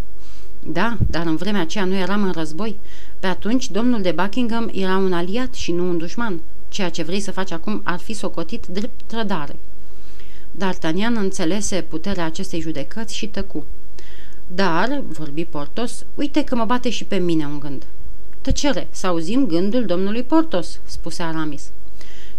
Da, 0.66 0.96
dar 1.10 1.26
în 1.26 1.36
vremea 1.36 1.60
aceea 1.60 1.84
nu 1.84 1.94
eram 1.94 2.22
în 2.22 2.32
război. 2.32 2.78
Pe 3.20 3.26
atunci, 3.26 3.70
domnul 3.70 4.02
de 4.02 4.10
Buckingham 4.10 4.70
era 4.72 4.96
un 4.96 5.12
aliat 5.12 5.54
și 5.54 5.72
nu 5.72 5.88
un 5.88 5.98
dușman. 5.98 6.40
Ceea 6.68 6.90
ce 6.90 7.02
vrei 7.02 7.20
să 7.20 7.30
faci 7.30 7.50
acum 7.50 7.80
ar 7.84 7.98
fi 7.98 8.12
socotit 8.12 8.66
drept 8.66 9.00
trădare. 9.06 9.56
D'Artagnan 10.58 11.14
înțelese 11.14 11.84
puterea 11.88 12.24
acestei 12.24 12.60
judecăți 12.60 13.16
și 13.16 13.26
tăcu. 13.26 13.64
Dar, 14.46 15.02
vorbi 15.08 15.44
Portos, 15.44 16.04
uite 16.14 16.44
că 16.44 16.54
mă 16.54 16.64
bate 16.64 16.90
și 16.90 17.04
pe 17.04 17.16
mine 17.16 17.44
un 17.44 17.58
gând. 17.58 17.82
Tăcere, 18.40 18.88
să 18.90 19.06
auzim 19.06 19.46
gândul 19.46 19.86
domnului 19.86 20.22
Portos, 20.22 20.80
spuse 20.84 21.22
Aramis. 21.22 21.70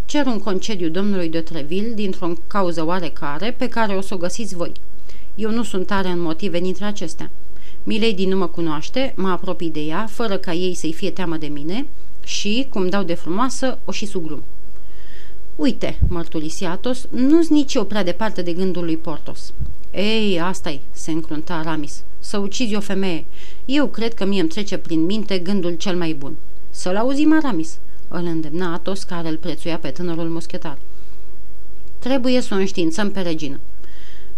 Cer 0.06 0.26
un 0.26 0.40
concediu 0.40 0.90
domnului 0.90 1.30
de 1.30 1.42
Treville 1.42 1.94
dintr-o 1.94 2.34
cauză 2.48 2.86
oarecare 2.86 3.52
pe 3.52 3.68
care 3.68 3.94
o 3.94 4.02
să 4.02 4.14
o 4.14 4.18
găsiți 4.18 4.56
voi. 4.56 4.72
Eu 5.36 5.52
nu 5.52 5.64
sunt 5.64 5.88
tare 5.88 6.08
în 6.08 6.20
motive 6.20 6.60
dintre 6.60 6.86
acestea. 6.86 7.30
Milady 7.84 8.26
nu 8.26 8.38
mă 8.38 8.48
cunoaște, 8.48 9.13
mă 9.15 9.30
apropii 9.30 9.70
de 9.70 9.80
ea, 9.80 10.08
fără 10.10 10.38
ca 10.38 10.54
ei 10.54 10.74
să-i 10.74 10.94
fie 10.94 11.12
teamă 11.12 11.38
de 11.38 11.48
mine 11.48 11.86
și, 12.24 12.67
cum 12.70 12.89
dau 12.89 13.04
de 13.04 13.13
frumoasă, 13.13 13.80
o 13.86 13.91
și 13.91 14.06
suglum. 14.06 14.44
Uite, 15.56 16.00
mărturisi 16.08 16.63
Atos, 16.63 17.08
nu-s 17.10 17.50
nici 17.50 17.74
eu 17.74 17.86
prea 17.86 18.04
departe 18.04 18.41
de 18.41 18.54
gândul 18.54 18.84
lui 18.84 18.98
Portos. 18.98 19.54
Ei, 19.91 20.39
asta-i, 20.39 20.82
se 20.91 21.12
încrunta 21.12 21.54
Aramis, 21.54 22.04
să 22.20 22.38
ucizi 22.38 22.76
o 22.76 22.80
femeie. 22.80 23.26
Eu 23.65 23.88
cred 23.88 24.13
că 24.13 24.26
mie 24.26 24.39
îmi 24.39 24.50
trece 24.50 24.78
prin 24.78 25.06
minte 25.06 25.38
gândul 25.39 25.74
cel 25.74 25.96
mai 25.96 26.13
bun. 26.13 26.36
Să-l 26.70 26.96
auzim, 26.96 27.34
Aramis, 27.34 27.78
îl 28.08 28.26
îndemna 28.26 28.74
Atos 28.74 29.04
care 29.04 29.28
îl 29.28 29.38
prețuia 29.38 29.78
pe 29.78 29.89
tânărul 29.89 30.30
muschetar. 30.30 30.78
Trebuie 32.00 32.41
să 32.41 32.54
o 32.54 32.58
înștiințăm 32.58 33.12
pe 33.12 33.20
regină. 33.20 33.60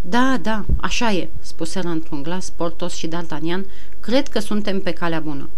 Da, 0.10 0.38
da, 0.42 0.66
așa 0.76 1.12
e, 1.12 1.30
spuseră 1.39 1.88
într-un 1.88 2.24
glas 2.24 2.50
Portos 2.50 2.96
și 2.96 3.08
D'Artagnan, 3.08 3.66
cred 4.00 4.28
că 4.28 4.39
suntem 4.39 4.82
pe 4.82 4.92
calea 4.92 5.20
bună. 5.20 5.50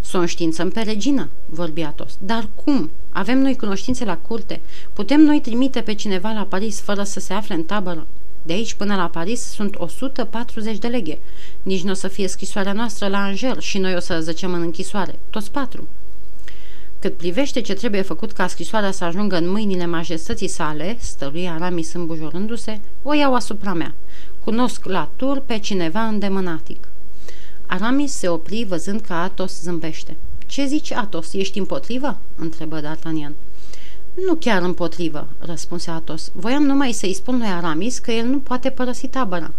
Să 0.00 0.16
o 0.16 0.20
înștiințăm 0.20 0.70
pe 0.70 0.80
regină, 0.80 1.28
vorbi 1.50 1.82
Atos. 1.82 2.16
Dar 2.18 2.48
cum? 2.64 2.90
Avem 3.10 3.38
noi 3.38 3.56
cunoștințe 3.56 4.04
la 4.04 4.16
curte. 4.16 4.60
Putem 4.92 5.20
noi 5.20 5.40
trimite 5.40 5.80
pe 5.80 5.94
cineva 5.94 6.30
la 6.30 6.42
Paris 6.42 6.80
fără 6.80 7.02
să 7.02 7.20
se 7.20 7.32
afle 7.32 7.54
în 7.54 7.62
tabără? 7.62 8.06
De 8.42 8.52
aici 8.52 8.74
până 8.74 8.96
la 8.96 9.06
Paris 9.06 9.40
sunt 9.40 9.74
140 9.78 10.78
de 10.78 10.86
leghe. 10.86 11.18
Nici 11.62 11.82
nu 11.82 11.90
o 11.90 11.94
să 11.94 12.08
fie 12.08 12.28
scrisoarea 12.28 12.72
noastră 12.72 13.08
la 13.08 13.22
Angers 13.22 13.64
și 13.64 13.78
noi 13.78 13.94
o 13.94 14.00
să 14.00 14.20
zăcem 14.20 14.52
în 14.52 14.60
închisoare. 14.60 15.18
Toți 15.30 15.50
patru. 15.50 15.88
Cât 17.02 17.16
privește 17.16 17.60
ce 17.60 17.74
trebuie 17.74 18.02
făcut 18.02 18.32
ca 18.32 18.46
scrisoarea 18.46 18.90
să 18.90 19.04
ajungă 19.04 19.36
în 19.36 19.50
mâinile 19.50 19.86
majestății 19.86 20.48
sale, 20.48 20.96
stăruia 21.00 21.52
Aramis 21.52 21.92
îmbujorându-se, 21.92 22.80
o 23.02 23.14
iau 23.14 23.34
asupra 23.34 23.72
mea. 23.72 23.94
Cunosc 24.44 24.84
la 24.84 25.10
tur 25.16 25.40
pe 25.46 25.58
cineva 25.58 26.06
îndemânatic. 26.06 26.88
Aramis 27.66 28.12
se 28.12 28.28
opri 28.28 28.64
văzând 28.68 29.00
că 29.00 29.12
Atos 29.12 29.60
zâmbește. 29.60 30.16
Ce 30.46 30.66
zici, 30.66 30.92
Atos? 30.92 31.32
Ești 31.32 31.58
împotrivă?" 31.58 32.18
întrebă 32.36 32.80
D'Artagnan. 32.80 33.32
Nu 34.26 34.34
chiar 34.34 34.62
împotrivă," 34.62 35.28
răspunse 35.38 35.90
Atos. 35.90 36.30
Voiam 36.34 36.62
numai 36.62 36.92
să-i 36.92 37.14
spun 37.14 37.36
lui 37.38 37.46
Aramis 37.46 37.98
că 37.98 38.10
el 38.10 38.26
nu 38.26 38.38
poate 38.38 38.70
părăsi 38.70 39.06
tabăra, 39.06 39.50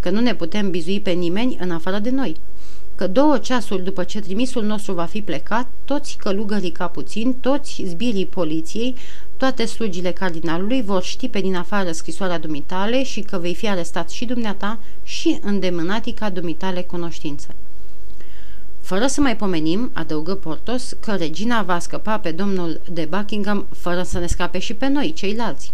că 0.00 0.10
nu 0.10 0.20
ne 0.20 0.34
putem 0.34 0.70
bizui 0.70 1.00
pe 1.00 1.10
nimeni 1.10 1.56
în 1.60 1.70
afară 1.70 1.98
de 1.98 2.10
noi 2.10 2.36
că 3.02 3.08
două 3.08 3.38
ceasuri 3.38 3.82
după 3.84 4.04
ce 4.04 4.20
trimisul 4.20 4.64
nostru 4.64 4.92
va 4.92 5.04
fi 5.04 5.22
plecat, 5.22 5.66
toți 5.84 6.16
călugării 6.18 6.70
capuțini, 6.70 7.34
toți 7.40 7.82
zbirii 7.86 8.26
poliției, 8.26 8.94
toate 9.36 9.64
slugile 9.64 10.10
cardinalului 10.10 10.82
vor 10.82 11.02
ști 11.02 11.28
pe 11.28 11.40
din 11.40 11.54
afară 11.56 11.92
scrisoarea 11.92 12.38
dumitale 12.38 13.02
și 13.02 13.20
că 13.20 13.38
vei 13.38 13.54
fi 13.54 13.68
arestat 13.68 14.10
și 14.10 14.24
dumneata 14.24 14.78
și 15.02 15.38
îndemânatica 15.42 16.30
dumitale 16.30 16.82
cunoștință. 16.82 17.48
Fără 18.80 19.06
să 19.06 19.20
mai 19.20 19.36
pomenim, 19.36 19.90
adăugă 19.92 20.34
Portos, 20.34 20.96
că 21.00 21.14
regina 21.14 21.62
va 21.62 21.78
scăpa 21.78 22.18
pe 22.18 22.30
domnul 22.30 22.80
de 22.90 23.08
Buckingham 23.10 23.66
fără 23.76 24.02
să 24.02 24.18
ne 24.18 24.26
scape 24.26 24.58
și 24.58 24.74
pe 24.74 24.88
noi, 24.88 25.12
ceilalți. 25.12 25.72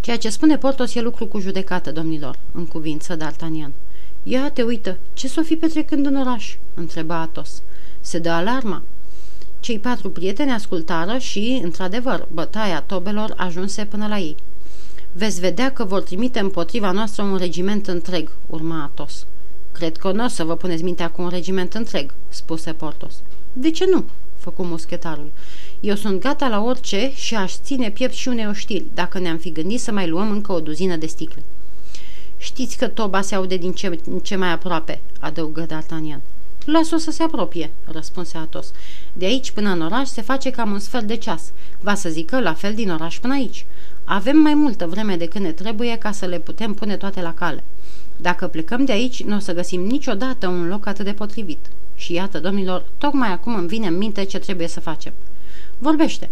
Ceea 0.00 0.18
ce 0.18 0.30
spune 0.30 0.58
Portos 0.58 0.94
e 0.94 1.00
lucru 1.00 1.26
cu 1.26 1.38
judecată, 1.38 1.92
domnilor, 1.92 2.38
în 2.52 2.66
cuvință 2.66 3.16
D'Artagnan. 3.16 3.87
Ia 4.30 4.50
te 4.50 4.62
uită, 4.62 4.98
ce 5.12 5.28
s-o 5.28 5.42
fi 5.42 5.56
petrecând 5.56 6.06
în 6.06 6.16
oraș?" 6.16 6.56
întreba 6.74 7.20
Atos. 7.20 7.62
Se 8.00 8.18
dă 8.18 8.30
alarma. 8.30 8.82
Cei 9.60 9.78
patru 9.78 10.10
prieteni 10.10 10.50
ascultară 10.50 11.18
și, 11.18 11.60
într-adevăr, 11.62 12.28
bătaia 12.32 12.80
tobelor 12.80 13.34
ajunse 13.36 13.84
până 13.84 14.06
la 14.06 14.18
ei. 14.18 14.36
Veți 15.12 15.40
vedea 15.40 15.72
că 15.72 15.84
vor 15.84 16.02
trimite 16.02 16.38
împotriva 16.38 16.90
noastră 16.90 17.22
un 17.22 17.36
regiment 17.36 17.86
întreg, 17.86 18.30
urma 18.46 18.82
Atos. 18.82 19.26
Cred 19.72 19.96
că 19.96 20.12
nu 20.12 20.24
o 20.24 20.28
să 20.28 20.44
vă 20.44 20.56
puneți 20.56 20.82
mintea 20.82 21.10
cu 21.10 21.22
un 21.22 21.28
regiment 21.28 21.74
întreg, 21.74 22.14
spuse 22.28 22.72
Portos. 22.72 23.14
De 23.52 23.70
ce 23.70 23.86
nu? 23.90 24.04
făcu 24.36 24.62
muschetarul. 24.62 25.30
Eu 25.80 25.94
sunt 25.94 26.20
gata 26.20 26.48
la 26.48 26.64
orice 26.64 27.12
și 27.14 27.34
aș 27.34 27.54
ține 27.62 27.90
piept 27.90 28.14
și 28.14 28.28
unei 28.28 28.46
oștiri, 28.46 28.84
dacă 28.94 29.18
ne-am 29.18 29.38
fi 29.38 29.52
gândit 29.52 29.80
să 29.80 29.92
mai 29.92 30.08
luăm 30.08 30.30
încă 30.30 30.52
o 30.52 30.60
duzină 30.60 30.96
de 30.96 31.06
sticle. 31.06 31.42
Știți 32.38 32.76
că 32.76 32.88
toba 32.88 33.20
se 33.20 33.34
aude 33.34 33.56
din 33.56 33.72
ce, 33.72 34.00
ce 34.22 34.36
mai 34.36 34.52
aproape, 34.52 35.00
adăugă 35.20 35.66
D'Artagnan. 35.66 36.20
Las-o 36.64 36.96
să 36.96 37.10
se 37.10 37.22
apropie, 37.22 37.70
răspunse 37.84 38.38
Atos. 38.38 38.72
De 39.12 39.24
aici 39.24 39.50
până 39.50 39.70
în 39.70 39.80
oraș 39.80 40.08
se 40.08 40.22
face 40.22 40.50
cam 40.50 40.72
un 40.72 40.78
sfert 40.78 41.04
de 41.04 41.16
ceas. 41.16 41.52
Va 41.80 41.94
să 41.94 42.08
zică 42.08 42.40
la 42.40 42.54
fel 42.54 42.74
din 42.74 42.90
oraș 42.90 43.18
până 43.18 43.32
aici. 43.32 43.66
Avem 44.04 44.36
mai 44.36 44.54
multă 44.54 44.86
vreme 44.86 45.16
decât 45.16 45.40
ne 45.40 45.52
trebuie 45.52 45.96
ca 45.96 46.12
să 46.12 46.26
le 46.26 46.38
putem 46.38 46.74
pune 46.74 46.96
toate 46.96 47.20
la 47.20 47.34
cale. 47.34 47.62
Dacă 48.16 48.46
plecăm 48.46 48.84
de 48.84 48.92
aici, 48.92 49.24
nu 49.24 49.36
o 49.36 49.38
să 49.38 49.54
găsim 49.54 49.80
niciodată 49.80 50.46
un 50.46 50.68
loc 50.68 50.86
atât 50.86 51.04
de 51.04 51.12
potrivit. 51.12 51.66
Și 51.94 52.12
iată, 52.12 52.40
domnilor, 52.40 52.84
tocmai 52.98 53.32
acum 53.32 53.54
îmi 53.54 53.68
vine 53.68 53.86
în 53.86 53.96
minte 53.96 54.24
ce 54.24 54.38
trebuie 54.38 54.68
să 54.68 54.80
facem. 54.80 55.12
Vorbește. 55.78 56.30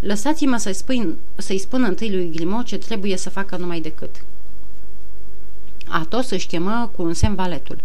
Lăsați-mă 0.00 0.56
să-i 0.56 0.72
spun, 0.72 1.16
să 1.36 1.54
spun 1.58 1.82
întâi 1.82 2.14
lui 2.14 2.30
Grimo 2.34 2.62
ce 2.62 2.78
trebuie 2.78 3.16
să 3.16 3.30
facă 3.30 3.56
numai 3.56 3.80
decât. 3.80 4.24
Atos 5.88 6.30
își 6.30 6.46
chemă 6.46 6.90
cu 6.96 7.02
un 7.02 7.12
semn 7.14 7.34
valetul. 7.34 7.78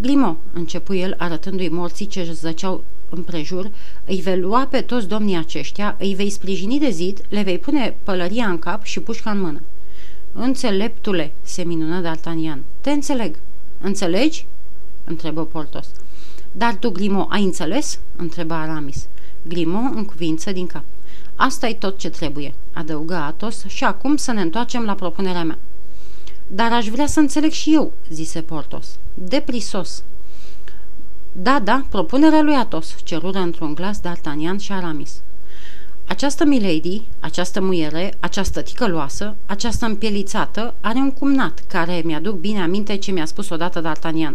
Glimo, 0.00 0.36
începu 0.52 0.94
el 0.94 1.14
arătându-i 1.18 1.68
morții 1.68 2.06
ce 2.06 2.32
zăceau 2.32 2.84
împrejur, 3.08 3.70
îi 4.04 4.20
vei 4.20 4.38
lua 4.38 4.66
pe 4.66 4.80
toți 4.80 5.08
domnii 5.08 5.36
aceștia, 5.36 5.96
îi 5.98 6.14
vei 6.14 6.30
sprijini 6.30 6.78
de 6.78 6.90
zid, 6.90 7.20
le 7.28 7.42
vei 7.42 7.58
pune 7.58 7.96
pălăria 8.02 8.46
în 8.46 8.58
cap 8.58 8.84
și 8.84 9.00
pușca 9.00 9.30
în 9.30 9.40
mână. 9.40 9.60
Înțeleptule, 10.32 11.32
se 11.42 11.62
minună 11.62 12.02
D'Artagnan. 12.02 12.58
Te 12.80 12.90
înțeleg. 12.90 13.38
Înțelegi? 13.80 14.46
întrebă 15.04 15.44
Portos. 15.44 15.86
Dar 16.52 16.74
tu, 16.74 16.90
Grimo, 16.90 17.26
ai 17.30 17.42
înțeles? 17.42 17.98
întrebă 18.16 18.54
Aramis. 18.54 19.06
Grimo 19.42 19.78
în 19.78 20.04
cuvință 20.04 20.52
din 20.52 20.66
cap. 20.66 20.84
asta 21.34 21.68
e 21.68 21.74
tot 21.74 21.98
ce 21.98 22.10
trebuie, 22.10 22.54
adăugă 22.72 23.14
Atos, 23.14 23.64
și 23.66 23.84
acum 23.84 24.16
să 24.16 24.32
ne 24.32 24.40
întoarcem 24.40 24.84
la 24.84 24.94
propunerea 24.94 25.44
mea. 25.44 25.58
Dar 26.46 26.72
aș 26.72 26.88
vrea 26.88 27.06
să 27.06 27.20
înțeleg 27.20 27.50
și 27.50 27.74
eu, 27.74 27.92
zise 28.10 28.40
Portos. 28.40 28.86
Deprisos. 29.14 30.02
Da, 31.32 31.60
da, 31.60 31.84
propunerea 31.88 32.42
lui 32.42 32.54
Atos, 32.54 32.94
cerură 33.02 33.38
într-un 33.38 33.74
glas 33.74 34.00
D'Artagnan 34.00 34.58
și 34.58 34.72
Aramis. 34.72 35.12
Această 36.06 36.44
milady, 36.44 37.02
această 37.20 37.60
muiere, 37.60 38.14
această 38.20 38.62
ticăloasă, 38.62 39.36
această 39.46 39.86
împielițată, 39.86 40.74
are 40.80 40.98
un 40.98 41.10
cumnat, 41.12 41.64
care 41.68 42.02
mi-aduc 42.04 42.36
bine 42.36 42.62
aminte 42.62 42.96
ce 42.96 43.10
mi-a 43.10 43.24
spus 43.24 43.48
odată 43.48 43.80
D'Artagnan. 43.80 44.34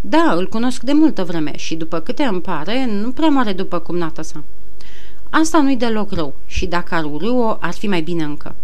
Da, 0.00 0.32
îl 0.36 0.48
cunosc 0.48 0.82
de 0.82 0.92
multă 0.92 1.24
vreme 1.24 1.56
și, 1.56 1.74
după 1.74 2.00
câte 2.00 2.22
îmi 2.22 2.40
pare, 2.40 2.86
nu 2.86 3.10
prea 3.10 3.28
mare 3.28 3.52
după 3.52 3.78
cumnata 3.78 4.22
sa. 4.22 4.42
Asta 5.30 5.60
nu-i 5.60 5.76
deloc 5.76 6.12
rău 6.12 6.34
și 6.46 6.66
dacă 6.66 6.94
ar 6.94 7.04
urâ-o, 7.04 7.56
ar 7.60 7.72
fi 7.72 7.86
mai 7.86 8.00
bine 8.00 8.22
încă. 8.22 8.54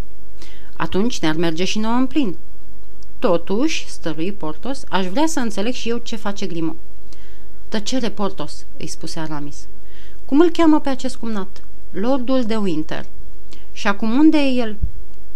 Atunci 0.79 1.19
ne-ar 1.19 1.35
merge 1.35 1.65
și 1.65 1.79
nouă 1.79 1.95
în 1.95 2.07
plin. 2.07 2.37
Totuși, 3.19 3.89
stărui 3.89 4.33
Portos, 4.33 4.85
aș 4.89 5.07
vrea 5.07 5.27
să 5.27 5.41
înțeleg 5.41 5.73
și 5.73 5.89
eu 5.89 5.97
ce 5.97 6.17
face 6.17 6.47
Grimo. 6.47 6.77
Tăcere, 7.69 8.11
Portos, 8.11 8.65
îi 8.77 8.87
spuse 8.87 9.19
Aramis. 9.19 9.67
Cum 10.25 10.41
îl 10.41 10.51
cheamă 10.51 10.81
pe 10.81 10.89
acest 10.89 11.17
cumnat? 11.17 11.63
Lordul 11.91 12.45
de 12.45 12.57
Winter. 12.57 13.07
Și 13.73 13.87
acum 13.87 14.19
unde 14.19 14.39
e 14.39 14.51
el? 14.51 14.77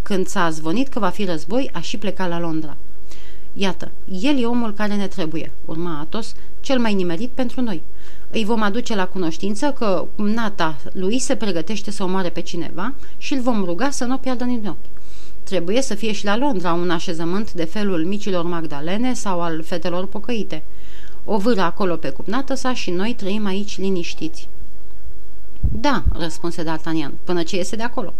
Când 0.03 0.27
s-a 0.27 0.51
zvonit 0.51 0.89
că 0.89 0.99
va 0.99 1.09
fi 1.09 1.25
război, 1.25 1.71
a 1.73 1.81
și 1.81 1.97
plecat 1.97 2.29
la 2.29 2.41
Londra. 2.41 2.77
Iată, 3.53 3.91
el 4.21 4.41
e 4.41 4.47
omul 4.47 4.73
care 4.73 4.95
ne 4.95 5.07
trebuie, 5.07 5.53
urma 5.65 5.99
Atos, 5.99 6.35
cel 6.61 6.79
mai 6.79 6.95
nimerit 6.95 7.31
pentru 7.31 7.61
noi. 7.61 7.83
Îi 8.31 8.45
vom 8.45 8.63
aduce 8.63 8.95
la 8.95 9.07
cunoștință 9.07 9.73
că 9.79 10.07
cumnata 10.17 10.77
lui 10.93 11.19
se 11.19 11.37
pregătește 11.37 11.91
să 11.91 12.03
omoare 12.03 12.29
pe 12.29 12.41
cineva 12.41 12.95
și 13.19 13.35
îl 13.35 13.41
vom 13.41 13.65
ruga 13.65 13.91
să 13.91 14.05
nu 14.05 14.15
o 14.15 14.17
piardă 14.17 14.45
din 14.45 14.67
ochi. 14.67 15.02
Trebuie 15.43 15.83
să 15.83 15.95
fie 15.95 16.13
și 16.13 16.25
la 16.25 16.37
Londra 16.37 16.73
un 16.73 16.91
așezământ 16.91 17.53
de 17.53 17.65
felul 17.65 18.05
micilor 18.05 18.45
Magdalene 18.45 19.15
sau 19.15 19.41
al 19.41 19.63
fetelor 19.63 20.07
pocăite. 20.07 20.63
O 21.25 21.39
vâră 21.39 21.61
acolo 21.61 21.97
pe 21.97 22.09
cupnată 22.09 22.55
sa 22.55 22.75
și 22.75 22.91
noi 22.91 23.15
trăim 23.15 23.47
aici 23.47 23.79
liniștiți. 23.79 24.49
Da, 25.61 26.03
răspunse 26.13 26.63
D'Artagnan, 26.63 27.11
până 27.25 27.43
ce 27.43 27.57
iese 27.57 27.77
de 27.77 27.83
acolo. 27.83 28.15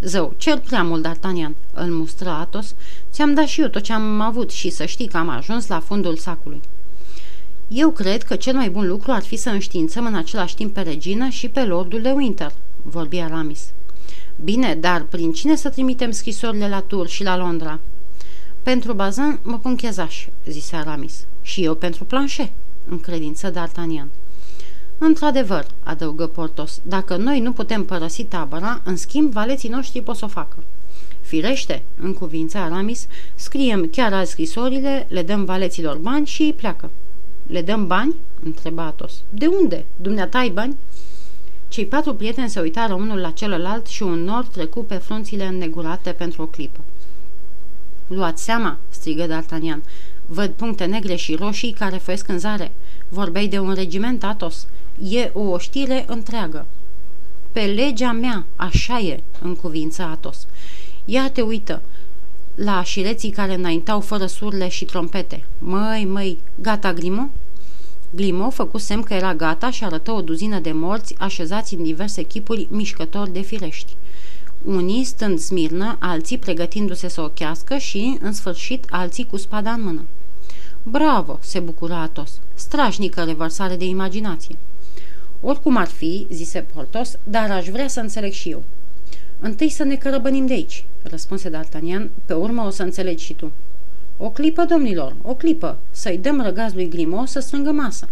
Zău, 0.00 0.34
cer 0.36 0.58
prea 0.58 0.82
mult, 0.82 1.06
D'Artagnan, 1.08 1.52
îl 1.72 1.90
mustră 1.90 2.28
Atos. 2.28 2.74
Ți-am 3.12 3.34
dat 3.34 3.46
și 3.46 3.60
eu 3.60 3.68
tot 3.68 3.82
ce 3.82 3.92
am 3.92 4.20
avut 4.20 4.50
și 4.50 4.70
să 4.70 4.84
știi 4.84 5.06
că 5.06 5.16
am 5.16 5.28
ajuns 5.28 5.66
la 5.66 5.80
fundul 5.80 6.16
sacului. 6.16 6.60
Eu 7.68 7.90
cred 7.90 8.22
că 8.22 8.36
cel 8.36 8.54
mai 8.54 8.70
bun 8.70 8.86
lucru 8.86 9.12
ar 9.12 9.22
fi 9.22 9.36
să 9.36 9.48
înștiințăm 9.48 10.06
în 10.06 10.14
același 10.14 10.54
timp 10.54 10.74
pe 10.74 10.80
regină 10.80 11.28
și 11.28 11.48
pe 11.48 11.64
lordul 11.64 12.02
de 12.02 12.10
Winter, 12.10 12.52
vorbi 12.82 13.18
Aramis. 13.18 13.60
Bine, 14.42 14.74
dar 14.74 15.02
prin 15.02 15.32
cine 15.32 15.56
să 15.56 15.68
trimitem 15.68 16.10
scrisorile 16.10 16.68
la 16.68 16.80
Tur 16.80 17.08
și 17.08 17.22
la 17.22 17.36
Londra? 17.36 17.80
Pentru 18.62 18.92
Bazin 18.92 19.38
mă 19.42 19.58
pun 19.58 19.76
chezaș, 19.76 20.26
zise 20.46 20.76
Aramis. 20.76 21.26
Și 21.42 21.64
eu 21.64 21.74
pentru 21.74 22.04
planșe, 22.04 22.52
în 22.88 23.00
credință 23.00 23.50
D'Artagnan. 23.50 24.06
Într-adevăr, 24.98 25.66
adăugă 25.82 26.26
Portos, 26.26 26.80
dacă 26.82 27.16
noi 27.16 27.40
nu 27.40 27.52
putem 27.52 27.84
părăsi 27.84 28.24
tabăra, 28.24 28.80
în 28.84 28.96
schimb, 28.96 29.32
valeții 29.32 29.68
noștri 29.68 30.02
pot 30.02 30.16
să 30.16 30.24
o 30.24 30.28
facă. 30.28 30.56
Firește, 31.20 31.82
în 32.00 32.14
cuvința 32.14 32.62
Aramis, 32.62 33.06
scriem 33.34 33.88
chiar 33.92 34.12
azi 34.12 34.30
scrisorile, 34.30 35.06
le 35.08 35.22
dăm 35.22 35.44
valeților 35.44 35.96
bani 35.96 36.26
și 36.26 36.42
îi 36.42 36.52
pleacă. 36.52 36.90
Le 37.46 37.62
dăm 37.62 37.86
bani? 37.86 38.14
întreba 38.44 38.84
Atos. 38.84 39.12
De 39.30 39.46
unde? 39.46 39.84
Dumneata 39.96 40.38
ai 40.38 40.48
bani? 40.48 40.76
Cei 41.74 41.86
patru 41.86 42.14
prieteni 42.14 42.48
se 42.48 42.60
uitară 42.60 42.94
unul 42.94 43.18
la 43.18 43.30
celălalt 43.30 43.86
și 43.86 44.02
un 44.02 44.24
nor 44.24 44.46
trecu 44.46 44.84
pe 44.84 44.94
frunțile 44.94 45.46
înnegurate 45.46 46.10
pentru 46.10 46.42
o 46.42 46.46
clipă. 46.46 46.80
Luați 48.06 48.44
seama, 48.44 48.78
strigă 48.88 49.26
D'Artagnan. 49.26 49.80
Văd 50.26 50.50
puncte 50.50 50.84
negre 50.84 51.14
și 51.14 51.34
roșii 51.34 51.72
care 51.72 51.96
făiesc 51.96 52.28
în 52.28 52.38
zare. 52.38 52.72
Vorbei 53.08 53.48
de 53.48 53.58
un 53.58 53.72
regiment, 53.72 54.24
Atos. 54.24 54.66
E 55.02 55.30
o 55.32 55.40
oștire 55.40 56.04
întreagă. 56.08 56.66
Pe 57.52 57.60
legea 57.60 58.12
mea, 58.12 58.46
așa 58.56 58.98
e, 58.98 59.22
în 59.42 59.56
cuvință 59.56 60.02
Atos. 60.02 60.46
Ia 61.04 61.30
te 61.30 61.40
uită, 61.40 61.82
la 62.54 62.82
șireții 62.82 63.30
care 63.30 63.54
înaintau 63.54 64.00
fără 64.00 64.26
surle 64.26 64.68
și 64.68 64.84
trompete. 64.84 65.44
Măi, 65.58 66.04
măi, 66.04 66.38
gata, 66.60 66.92
Grimo? 66.92 67.30
Glimo 68.14 68.50
făcu 68.50 68.78
semn 68.78 69.02
că 69.02 69.14
era 69.14 69.34
gata 69.34 69.70
și 69.70 69.84
arătă 69.84 70.12
o 70.12 70.20
duzină 70.20 70.58
de 70.58 70.72
morți 70.72 71.14
așezați 71.18 71.74
în 71.74 71.82
diverse 71.82 72.22
chipuri 72.22 72.66
mișcători 72.70 73.32
de 73.32 73.40
firești. 73.40 73.96
Unii 74.64 75.04
stând 75.04 75.38
smirnă, 75.38 75.96
alții 76.00 76.38
pregătindu-se 76.38 77.08
să 77.08 77.20
ochească 77.20 77.76
și, 77.76 78.18
în 78.20 78.32
sfârșit, 78.32 78.86
alții 78.90 79.26
cu 79.26 79.36
spada 79.36 79.70
în 79.70 79.82
mână. 79.82 80.04
Bravo!" 80.82 81.38
se 81.42 81.60
bucura 81.60 82.00
Atos. 82.00 82.40
Strașnică 82.54 83.22
revărsare 83.22 83.76
de 83.76 83.84
imaginație. 83.84 84.56
Oricum 85.40 85.76
ar 85.76 85.86
fi, 85.86 86.26
zise 86.30 86.66
Portos, 86.74 87.18
dar 87.24 87.50
aș 87.50 87.68
vrea 87.68 87.88
să 87.88 88.00
înțeleg 88.00 88.32
și 88.32 88.50
eu. 88.50 88.62
Întâi 89.40 89.68
să 89.68 89.82
ne 89.82 89.96
cărăbănim 89.96 90.46
de 90.46 90.52
aici, 90.52 90.84
răspunse 91.02 91.50
D'Artagnan, 91.50 92.06
pe 92.24 92.32
urmă 92.32 92.62
o 92.62 92.70
să 92.70 92.82
înțelegi 92.82 93.24
și 93.24 93.32
tu. 93.32 93.52
O 94.16 94.30
clipă, 94.30 94.64
domnilor, 94.64 95.16
o 95.22 95.34
clipă, 95.34 95.78
să-i 95.90 96.18
dăm 96.18 96.40
răgaz 96.42 96.72
lui 96.72 96.88
Grimo 96.88 97.24
să 97.24 97.40
strângă 97.40 97.70
masa. 97.70 98.08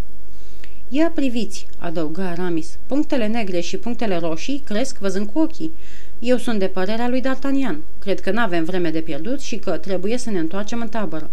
Ia 0.89 1.11
priviți, 1.15 1.67
adăugă 1.79 2.21
Aramis, 2.21 2.79
punctele 2.87 3.27
negre 3.27 3.61
și 3.61 3.77
punctele 3.77 4.19
roșii 4.19 4.63
cresc 4.65 4.99
văzând 4.99 5.29
cu 5.33 5.39
ochii. 5.39 5.73
Eu 6.19 6.37
sunt 6.37 6.59
de 6.59 6.67
părerea 6.67 7.09
lui 7.09 7.23
D'Artagnan. 7.23 7.77
Cred 7.99 8.21
că 8.21 8.31
n-avem 8.31 8.65
vreme 8.65 8.91
de 8.91 9.01
pierdut 9.01 9.41
și 9.41 9.57
că 9.57 9.71
trebuie 9.71 10.19
să 10.19 10.31
ne 10.31 10.39
întoarcem 10.39 10.81
în 10.81 10.89
tabără. 10.89 11.31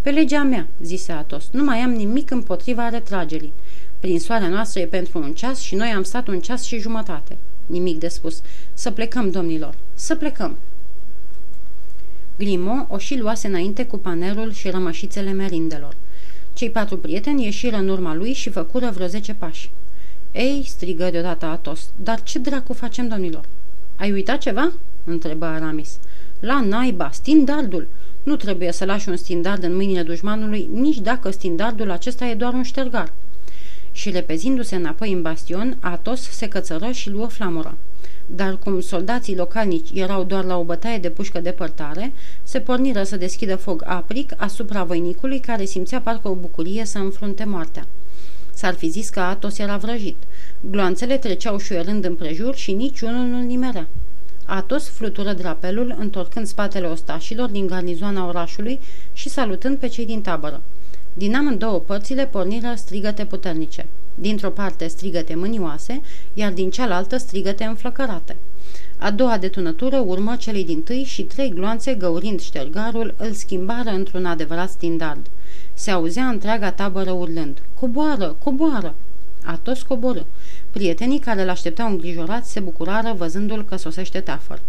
Pe 0.00 0.10
legea 0.10 0.42
mea, 0.42 0.66
zise 0.82 1.12
Atos, 1.12 1.48
nu 1.50 1.64
mai 1.64 1.78
am 1.78 1.90
nimic 1.90 2.30
împotriva 2.30 2.88
retragerii. 2.88 3.52
Prinsoarea 3.98 4.48
noastră 4.48 4.80
e 4.80 4.86
pentru 4.86 5.18
un 5.18 5.32
ceas 5.32 5.60
și 5.60 5.74
noi 5.74 5.88
am 5.88 6.02
stat 6.02 6.28
un 6.28 6.40
ceas 6.40 6.62
și 6.62 6.78
jumătate. 6.78 7.36
Nimic 7.66 7.98
de 7.98 8.08
spus. 8.08 8.42
Să 8.74 8.90
plecăm, 8.90 9.30
domnilor, 9.30 9.74
să 9.94 10.14
plecăm. 10.14 10.56
Grimo 12.40 12.86
o 12.88 12.98
și 12.98 13.18
luase 13.18 13.46
înainte 13.46 13.86
cu 13.86 13.98
panerul 13.98 14.52
și 14.52 14.70
rămășițele 14.70 15.32
merindelor. 15.32 15.94
Cei 16.52 16.70
patru 16.70 16.96
prieteni 16.96 17.44
ieșiră 17.44 17.76
în 17.76 17.88
urma 17.88 18.14
lui 18.14 18.32
și 18.32 18.50
făcură 18.50 18.90
vreo 18.94 19.06
zece 19.06 19.34
pași. 19.34 19.70
Ei, 20.32 20.64
strigă 20.66 21.08
deodată 21.10 21.46
Atos, 21.46 21.90
dar 21.96 22.22
ce 22.22 22.38
dracu 22.38 22.72
facem, 22.72 23.08
domnilor? 23.08 23.44
Ai 23.96 24.12
uitat 24.12 24.38
ceva?" 24.38 24.72
întrebă 25.04 25.44
Aramis. 25.44 25.98
La 26.38 26.60
naiba, 26.60 27.10
stindardul! 27.12 27.88
Nu 28.22 28.36
trebuie 28.36 28.72
să 28.72 28.84
lași 28.84 29.08
un 29.08 29.16
stindard 29.16 29.62
în 29.62 29.74
mâinile 29.74 30.02
dușmanului, 30.02 30.68
nici 30.72 30.98
dacă 30.98 31.30
stindardul 31.30 31.90
acesta 31.90 32.26
e 32.26 32.34
doar 32.34 32.52
un 32.52 32.62
ștergar." 32.62 33.12
Și 33.92 34.10
repezindu-se 34.10 34.76
înapoi 34.76 35.12
în 35.12 35.22
bastion, 35.22 35.76
Atos 35.80 36.20
se 36.20 36.48
cățără 36.48 36.90
și 36.90 37.10
luă 37.10 37.26
flamura 37.26 37.74
dar 38.34 38.58
cum 38.58 38.80
soldații 38.80 39.36
localnici 39.36 39.90
erau 39.94 40.24
doar 40.24 40.44
la 40.44 40.58
o 40.58 40.64
bătaie 40.64 40.98
de 40.98 41.10
pușcă 41.10 41.40
depărtare, 41.40 42.12
se 42.42 42.60
porniră 42.60 43.02
să 43.02 43.16
deschidă 43.16 43.56
foc 43.56 43.82
apric 43.86 44.32
asupra 44.36 44.84
voinicului 44.84 45.38
care 45.38 45.64
simțea 45.64 46.00
parcă 46.00 46.28
o 46.28 46.34
bucurie 46.34 46.84
să 46.84 46.98
înfrunte 46.98 47.44
moartea. 47.44 47.86
S-ar 48.54 48.74
fi 48.74 48.88
zis 48.88 49.08
că 49.08 49.20
Atos 49.20 49.58
era 49.58 49.76
vrăjit. 49.76 50.16
Gloanțele 50.60 51.16
treceau 51.16 51.58
șuierând 51.58 52.04
împrejur 52.04 52.54
și 52.54 52.72
niciunul 52.72 53.26
nu-l 53.26 53.42
nimerea. 53.42 53.88
Atos 54.44 54.88
flutură 54.88 55.32
drapelul, 55.32 55.94
întorcând 55.98 56.46
spatele 56.46 56.86
ostașilor 56.86 57.48
din 57.48 57.66
garnizoana 57.66 58.26
orașului 58.26 58.80
și 59.12 59.28
salutând 59.28 59.78
pe 59.78 59.86
cei 59.86 60.06
din 60.06 60.20
tabără. 60.20 60.62
Din 61.14 61.34
amândouă 61.34 61.78
părțile 61.78 62.26
porniră 62.26 62.72
strigăte 62.76 63.24
puternice. 63.24 63.86
Dintr-o 64.14 64.50
parte 64.50 64.86
strigăte 64.86 65.34
mânioase, 65.34 66.00
iar 66.34 66.52
din 66.52 66.70
cealaltă 66.70 67.16
strigăte 67.16 67.64
înflăcărate. 67.64 68.36
A 68.98 69.10
doua 69.10 69.38
detunătură 69.38 69.98
urmă 69.98 70.36
celei 70.36 70.64
din 70.64 70.82
tâi 70.82 71.04
și 71.04 71.22
trei 71.22 71.50
gloanțe, 71.50 71.94
găurind 71.94 72.40
ștergarul, 72.40 73.14
îl 73.16 73.32
schimbară 73.32 73.90
într-un 73.90 74.26
adevărat 74.26 74.70
stindard. 74.70 75.26
Se 75.74 75.90
auzea 75.90 76.28
întreaga 76.28 76.72
tabără 76.72 77.10
urlând. 77.10 77.62
Coboară, 77.74 78.36
coboară! 78.42 78.94
Atos 79.44 79.82
coborâ. 79.82 80.22
Prietenii 80.70 81.18
care 81.18 81.44
l-așteptau 81.44 81.88
îngrijorați 81.88 82.50
se 82.52 82.60
bucurară 82.60 83.14
văzându-l 83.16 83.64
că 83.64 83.76
sosește 83.76 84.20
teafăr. 84.20 84.60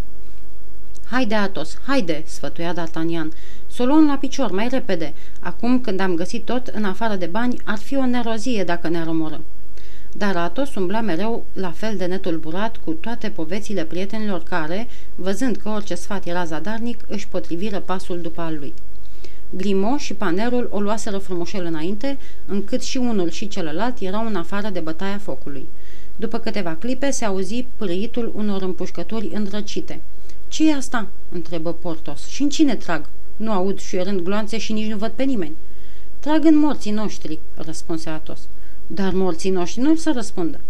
Haide, 1.10 1.34
Atos, 1.34 1.78
haide!" 1.86 2.22
sfătuia 2.26 2.74
D'Artagnan. 2.74 3.28
Să 3.72 3.82
o 3.82 3.84
luăm 3.84 4.06
la 4.06 4.16
picior, 4.16 4.50
mai 4.50 4.68
repede. 4.68 5.12
Acum, 5.40 5.80
când 5.80 6.00
am 6.00 6.14
găsit 6.14 6.44
tot, 6.44 6.66
în 6.66 6.84
afară 6.84 7.14
de 7.14 7.26
bani, 7.26 7.56
ar 7.64 7.78
fi 7.78 7.96
o 7.96 8.06
nerozie 8.06 8.64
dacă 8.64 8.88
ne 8.88 9.04
rămoră." 9.04 9.40
Dar 10.12 10.36
Atos 10.36 10.74
umbla 10.74 11.00
mereu 11.00 11.44
la 11.52 11.70
fel 11.70 11.96
de 11.96 12.04
netulburat 12.04 12.76
cu 12.84 12.90
toate 12.90 13.28
povețile 13.30 13.84
prietenilor 13.84 14.42
care, 14.42 14.88
văzând 15.14 15.56
că 15.56 15.68
orice 15.68 15.94
sfat 15.94 16.26
era 16.26 16.44
zadarnic, 16.44 17.04
își 17.08 17.28
potriviră 17.28 17.78
pasul 17.78 18.20
după 18.20 18.40
al 18.40 18.56
lui. 18.58 18.74
Grimo 19.50 19.96
și 19.96 20.14
panerul 20.14 20.68
o 20.70 20.80
luaseră 20.80 21.18
frumușel 21.18 21.64
înainte, 21.64 22.18
încât 22.46 22.82
și 22.82 22.96
unul 22.96 23.30
și 23.30 23.48
celălalt 23.48 24.00
erau 24.00 24.26
în 24.26 24.36
afară 24.36 24.68
de 24.68 24.80
bătaia 24.80 25.18
focului. 25.18 25.68
După 26.16 26.38
câteva 26.38 26.74
clipe 26.74 27.10
se 27.10 27.24
auzi 27.24 27.66
pârâitul 27.76 28.32
unor 28.34 28.62
împușcături 28.62 29.30
îndrăcite. 29.34 30.00
ce 30.48 30.70
e 30.70 30.74
asta?" 30.74 31.08
întrebă 31.28 31.72
Portos. 31.72 32.26
Și 32.26 32.42
în 32.42 32.48
cine 32.48 32.74
trag?" 32.74 33.08
Nu 33.42 33.52
aud 33.52 33.80
șuierând 33.80 34.20
gloanțe 34.20 34.58
și 34.58 34.72
nici 34.72 34.90
nu 34.90 34.96
văd 34.96 35.10
pe 35.10 35.22
nimeni." 35.22 35.56
Trag 36.18 36.44
în 36.44 36.58
morții 36.58 36.90
noștri," 36.90 37.38
răspunse 37.54 38.10
Atos. 38.10 38.40
Dar 38.86 39.12
morții 39.12 39.50
noștri 39.50 39.82
nu 39.82 39.96
să 39.96 40.12
răspundă. 40.14 40.60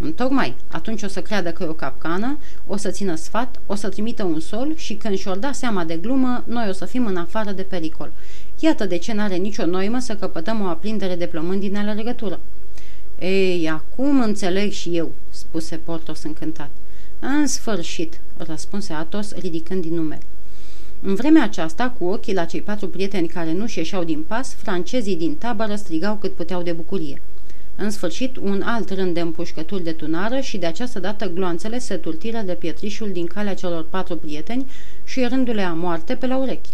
Întocmai, 0.00 0.54
atunci 0.68 1.02
o 1.02 1.08
să 1.08 1.22
creadă 1.22 1.52
că 1.52 1.62
e 1.62 1.66
o 1.66 1.72
capcană, 1.72 2.38
o 2.66 2.76
să 2.76 2.90
țină 2.90 3.14
sfat, 3.14 3.60
o 3.66 3.74
să 3.74 3.88
trimită 3.88 4.24
un 4.24 4.40
sol 4.40 4.72
și 4.76 4.94
când 4.94 5.16
și-or 5.16 5.36
da 5.36 5.52
seama 5.52 5.84
de 5.84 5.96
glumă, 5.96 6.44
noi 6.46 6.68
o 6.68 6.72
să 6.72 6.84
fim 6.84 7.06
în 7.06 7.16
afară 7.16 7.52
de 7.52 7.62
pericol. 7.62 8.10
Iată 8.58 8.86
de 8.86 8.96
ce 8.96 9.12
n-are 9.12 9.36
nicio 9.36 9.66
noimă 9.66 9.98
să 9.98 10.16
căpătăm 10.16 10.60
o 10.60 10.64
aprindere 10.64 11.14
de 11.14 11.26
plămâni 11.26 11.60
din 11.60 11.92
legătură. 11.94 12.40
Ei, 13.18 13.68
acum 13.68 14.20
înțeleg 14.20 14.70
și 14.70 14.96
eu, 14.96 15.12
spuse 15.30 15.76
Portos 15.76 16.22
încântat. 16.22 16.70
În 17.18 17.46
sfârșit, 17.46 18.20
răspunse 18.36 18.92
Atos, 18.92 19.34
ridicând 19.34 19.82
din 19.82 19.94
numeri. 19.94 20.26
În 21.02 21.14
vremea 21.14 21.42
aceasta, 21.42 21.90
cu 21.98 22.04
ochii 22.04 22.34
la 22.34 22.44
cei 22.44 22.62
patru 22.62 22.88
prieteni 22.88 23.28
care 23.28 23.52
nu-și 23.52 23.78
ieșeau 23.78 24.04
din 24.04 24.22
pas, 24.22 24.54
francezii 24.54 25.16
din 25.16 25.36
tabără 25.36 25.74
strigau 25.74 26.16
cât 26.16 26.32
puteau 26.32 26.62
de 26.62 26.72
bucurie. 26.72 27.22
În 27.76 27.90
sfârșit, 27.90 28.36
un 28.36 28.62
alt 28.62 28.90
rând 28.90 29.14
de 29.14 29.20
împușcături 29.20 29.82
de 29.82 29.92
tunară 29.92 30.40
și 30.40 30.58
de 30.58 30.66
această 30.66 30.98
dată 30.98 31.28
gloanțele 31.28 31.78
se 31.78 31.96
turtiră 31.96 32.42
de 32.44 32.52
pietrișul 32.52 33.12
din 33.12 33.26
calea 33.26 33.54
celor 33.54 33.86
patru 33.90 34.16
prieteni 34.16 34.66
și 35.04 35.26
rându-le 35.26 35.62
a 35.62 35.72
moarte 35.72 36.14
pe 36.14 36.26
la 36.26 36.36
urechi. 36.36 36.68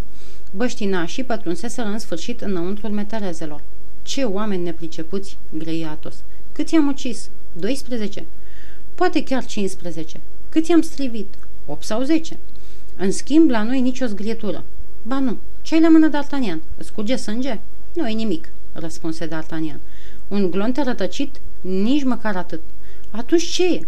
Băștinașii 0.50 1.24
pătrunseseră 1.24 1.88
în 1.88 1.98
sfârșit 1.98 2.40
înăuntrul 2.40 2.90
meterezelor. 2.90 3.62
Ce 4.02 4.22
oameni 4.22 4.62
nepricepuți, 4.62 5.36
grăia 5.58 5.90
Atos. 5.90 6.14
Cât 6.52 6.70
i-am 6.70 6.86
ucis? 6.86 7.30
12? 7.52 8.24
Poate 8.94 9.22
chiar 9.22 9.44
15. 9.44 10.20
Cât 10.48 10.66
i-am 10.66 10.80
strivit? 10.80 11.34
8 11.66 11.82
sau 11.84 12.02
10. 12.02 12.38
În 12.98 13.12
schimb, 13.12 13.50
la 13.50 13.62
noi 13.62 13.80
nicio 13.80 14.06
zgrietură. 14.06 14.64
Ba 15.02 15.18
nu. 15.18 15.36
Ce-ai 15.62 15.80
la 15.80 15.88
mână, 15.88 16.10
D'Artagnan? 16.10 16.58
Îți 16.76 16.92
curge 16.92 17.16
sânge? 17.16 17.58
Nu 17.94 18.08
e 18.08 18.12
nimic, 18.12 18.48
răspunse 18.72 19.28
D'Artagnan. 19.28 19.78
Un 20.28 20.50
glonț 20.50 20.78
rătăcit? 20.78 21.40
Nici 21.60 22.04
măcar 22.04 22.36
atât. 22.36 22.60
Atunci 23.10 23.42
ce 23.42 23.74
e? 23.74 23.86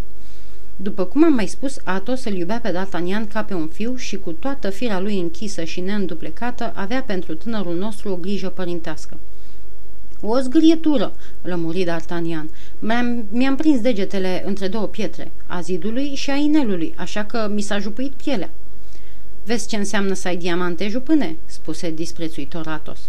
După 0.75 1.03
cum 1.03 1.23
am 1.23 1.33
mai 1.33 1.47
spus, 1.47 1.77
Atos 1.83 2.23
îl 2.23 2.33
iubea 2.33 2.59
pe 2.59 2.71
D'Artagnan 2.71 3.27
ca 3.33 3.43
pe 3.43 3.53
un 3.53 3.67
fiu 3.67 3.95
și 3.95 4.17
cu 4.17 4.31
toată 4.31 4.69
firea 4.69 4.99
lui 4.99 5.19
închisă 5.19 5.63
și 5.63 5.81
neînduplecată 5.81 6.71
avea 6.75 7.03
pentru 7.03 7.35
tânărul 7.35 7.75
nostru 7.75 8.09
o 8.09 8.15
grijă 8.15 8.49
părintească. 8.49 9.17
O 10.21 10.39
zgârietură, 10.39 11.13
lămuri 11.41 11.85
D'Artagnan. 11.85 12.45
Mi-am, 12.79 13.25
mi-am 13.31 13.55
prins 13.55 13.81
degetele 13.81 14.43
între 14.45 14.67
două 14.67 14.85
pietre, 14.85 15.31
a 15.47 15.61
zidului 15.61 16.15
și 16.15 16.29
a 16.29 16.35
inelului, 16.35 16.93
așa 16.97 17.23
că 17.23 17.49
mi 17.53 17.61
s-a 17.61 17.79
jupuit 17.79 18.11
pielea. 18.11 18.49
Vezi 19.49 19.67
ce 19.67 19.75
înseamnă 19.75 20.13
să 20.13 20.27
ai 20.27 20.37
diamante 20.37 20.87
jupâne?" 20.87 21.35
spuse 21.45 21.91
disprețuitor 21.91 22.67
Atos. 22.67 22.99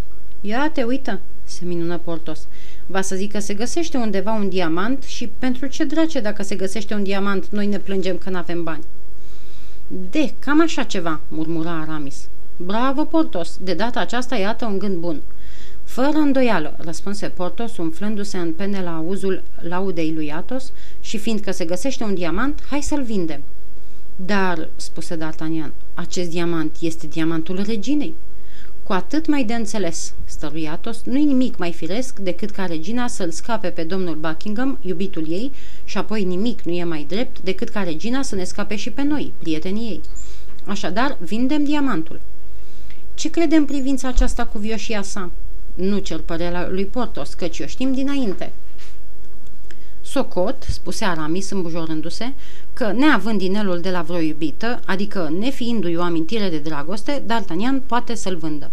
Ia 0.40 0.70
te 0.70 0.82
uită!" 0.82 1.20
se 1.44 1.64
minună 1.64 1.98
Portos. 1.98 2.46
Va 2.86 3.00
să 3.00 3.16
zic 3.16 3.32
că 3.32 3.38
se 3.38 3.54
găsește 3.54 3.96
undeva 3.96 4.32
un 4.32 4.48
diamant 4.48 5.02
și 5.02 5.30
pentru 5.38 5.66
ce 5.66 5.84
drace 5.84 6.20
dacă 6.20 6.42
se 6.42 6.54
găsește 6.54 6.94
un 6.94 7.02
diamant 7.02 7.48
noi 7.48 7.66
ne 7.66 7.78
plângem 7.78 8.16
că 8.16 8.30
n-avem 8.30 8.62
bani. 8.62 8.84
De, 10.10 10.34
cam 10.38 10.60
așa 10.60 10.82
ceva, 10.82 11.20
murmura 11.28 11.80
Aramis. 11.80 12.28
Bravo, 12.56 13.04
Portos, 13.04 13.58
de 13.62 13.74
data 13.74 14.00
aceasta 14.00 14.36
iată 14.36 14.64
un 14.64 14.78
gând 14.78 14.96
bun. 14.96 15.20
Fără 15.84 16.16
îndoială, 16.16 16.74
răspunse 16.78 17.28
Portos, 17.28 17.76
umflându-se 17.76 18.38
în 18.38 18.52
pene 18.52 18.82
la 18.82 18.96
auzul 18.96 19.42
laudei 19.60 20.12
lui 20.12 20.32
Atos 20.32 20.72
și 21.00 21.18
fiindcă 21.18 21.50
se 21.50 21.64
găsește 21.64 22.04
un 22.04 22.14
diamant, 22.14 22.62
hai 22.70 22.82
să-l 22.82 23.02
vindem. 23.02 23.40
Dar, 24.16 24.68
spuse 24.76 25.16
D'Artagnan, 25.16 25.70
acest 26.00 26.30
diamant 26.30 26.76
este 26.80 27.06
diamantul 27.06 27.62
reginei. 27.62 28.14
Cu 28.82 28.92
atât 28.92 29.26
mai 29.26 29.44
de 29.44 29.54
înțeles, 29.54 30.14
stărui 30.24 30.68
Atos, 30.68 31.02
nu-i 31.04 31.24
nimic 31.24 31.56
mai 31.58 31.72
firesc 31.72 32.18
decât 32.18 32.50
ca 32.50 32.64
regina 32.66 33.06
să-l 33.06 33.30
scape 33.30 33.68
pe 33.68 33.82
domnul 33.82 34.14
Buckingham, 34.14 34.78
iubitul 34.80 35.30
ei, 35.30 35.52
și 35.84 35.98
apoi 35.98 36.24
nimic 36.24 36.62
nu 36.62 36.72
e 36.72 36.84
mai 36.84 37.04
drept 37.08 37.40
decât 37.40 37.68
ca 37.68 37.82
regina 37.82 38.22
să 38.22 38.34
ne 38.34 38.44
scape 38.44 38.76
și 38.76 38.90
pe 38.90 39.02
noi, 39.02 39.32
prietenii 39.38 39.88
ei. 39.88 40.00
Așadar, 40.64 41.16
vindem 41.20 41.64
diamantul. 41.64 42.20
Ce 43.14 43.30
crede 43.30 43.56
în 43.56 43.64
privința 43.64 44.08
aceasta 44.08 44.44
cu 44.46 44.58
vioșia 44.58 45.02
sa? 45.02 45.30
Nu 45.74 45.98
cer 45.98 46.20
părerea 46.20 46.68
lui 46.70 46.84
Portos, 46.84 47.34
căci 47.34 47.60
o 47.60 47.66
știm 47.66 47.92
dinainte. 47.92 48.52
Socot, 50.10 50.66
spuse 50.68 51.04
Aramis 51.04 51.50
îmbujorându-se, 51.50 52.32
că 52.72 52.92
neavând 52.92 53.40
inelul 53.40 53.80
de 53.80 53.90
la 53.90 54.02
vreo 54.02 54.18
iubită, 54.18 54.80
adică 54.86 55.32
nefiindu-i 55.38 55.96
o 55.96 56.02
amintire 56.02 56.48
de 56.48 56.58
dragoste, 56.58 57.22
D'Artagnan 57.26 57.86
poate 57.86 58.14
să-l 58.14 58.36
vândă. 58.36 58.70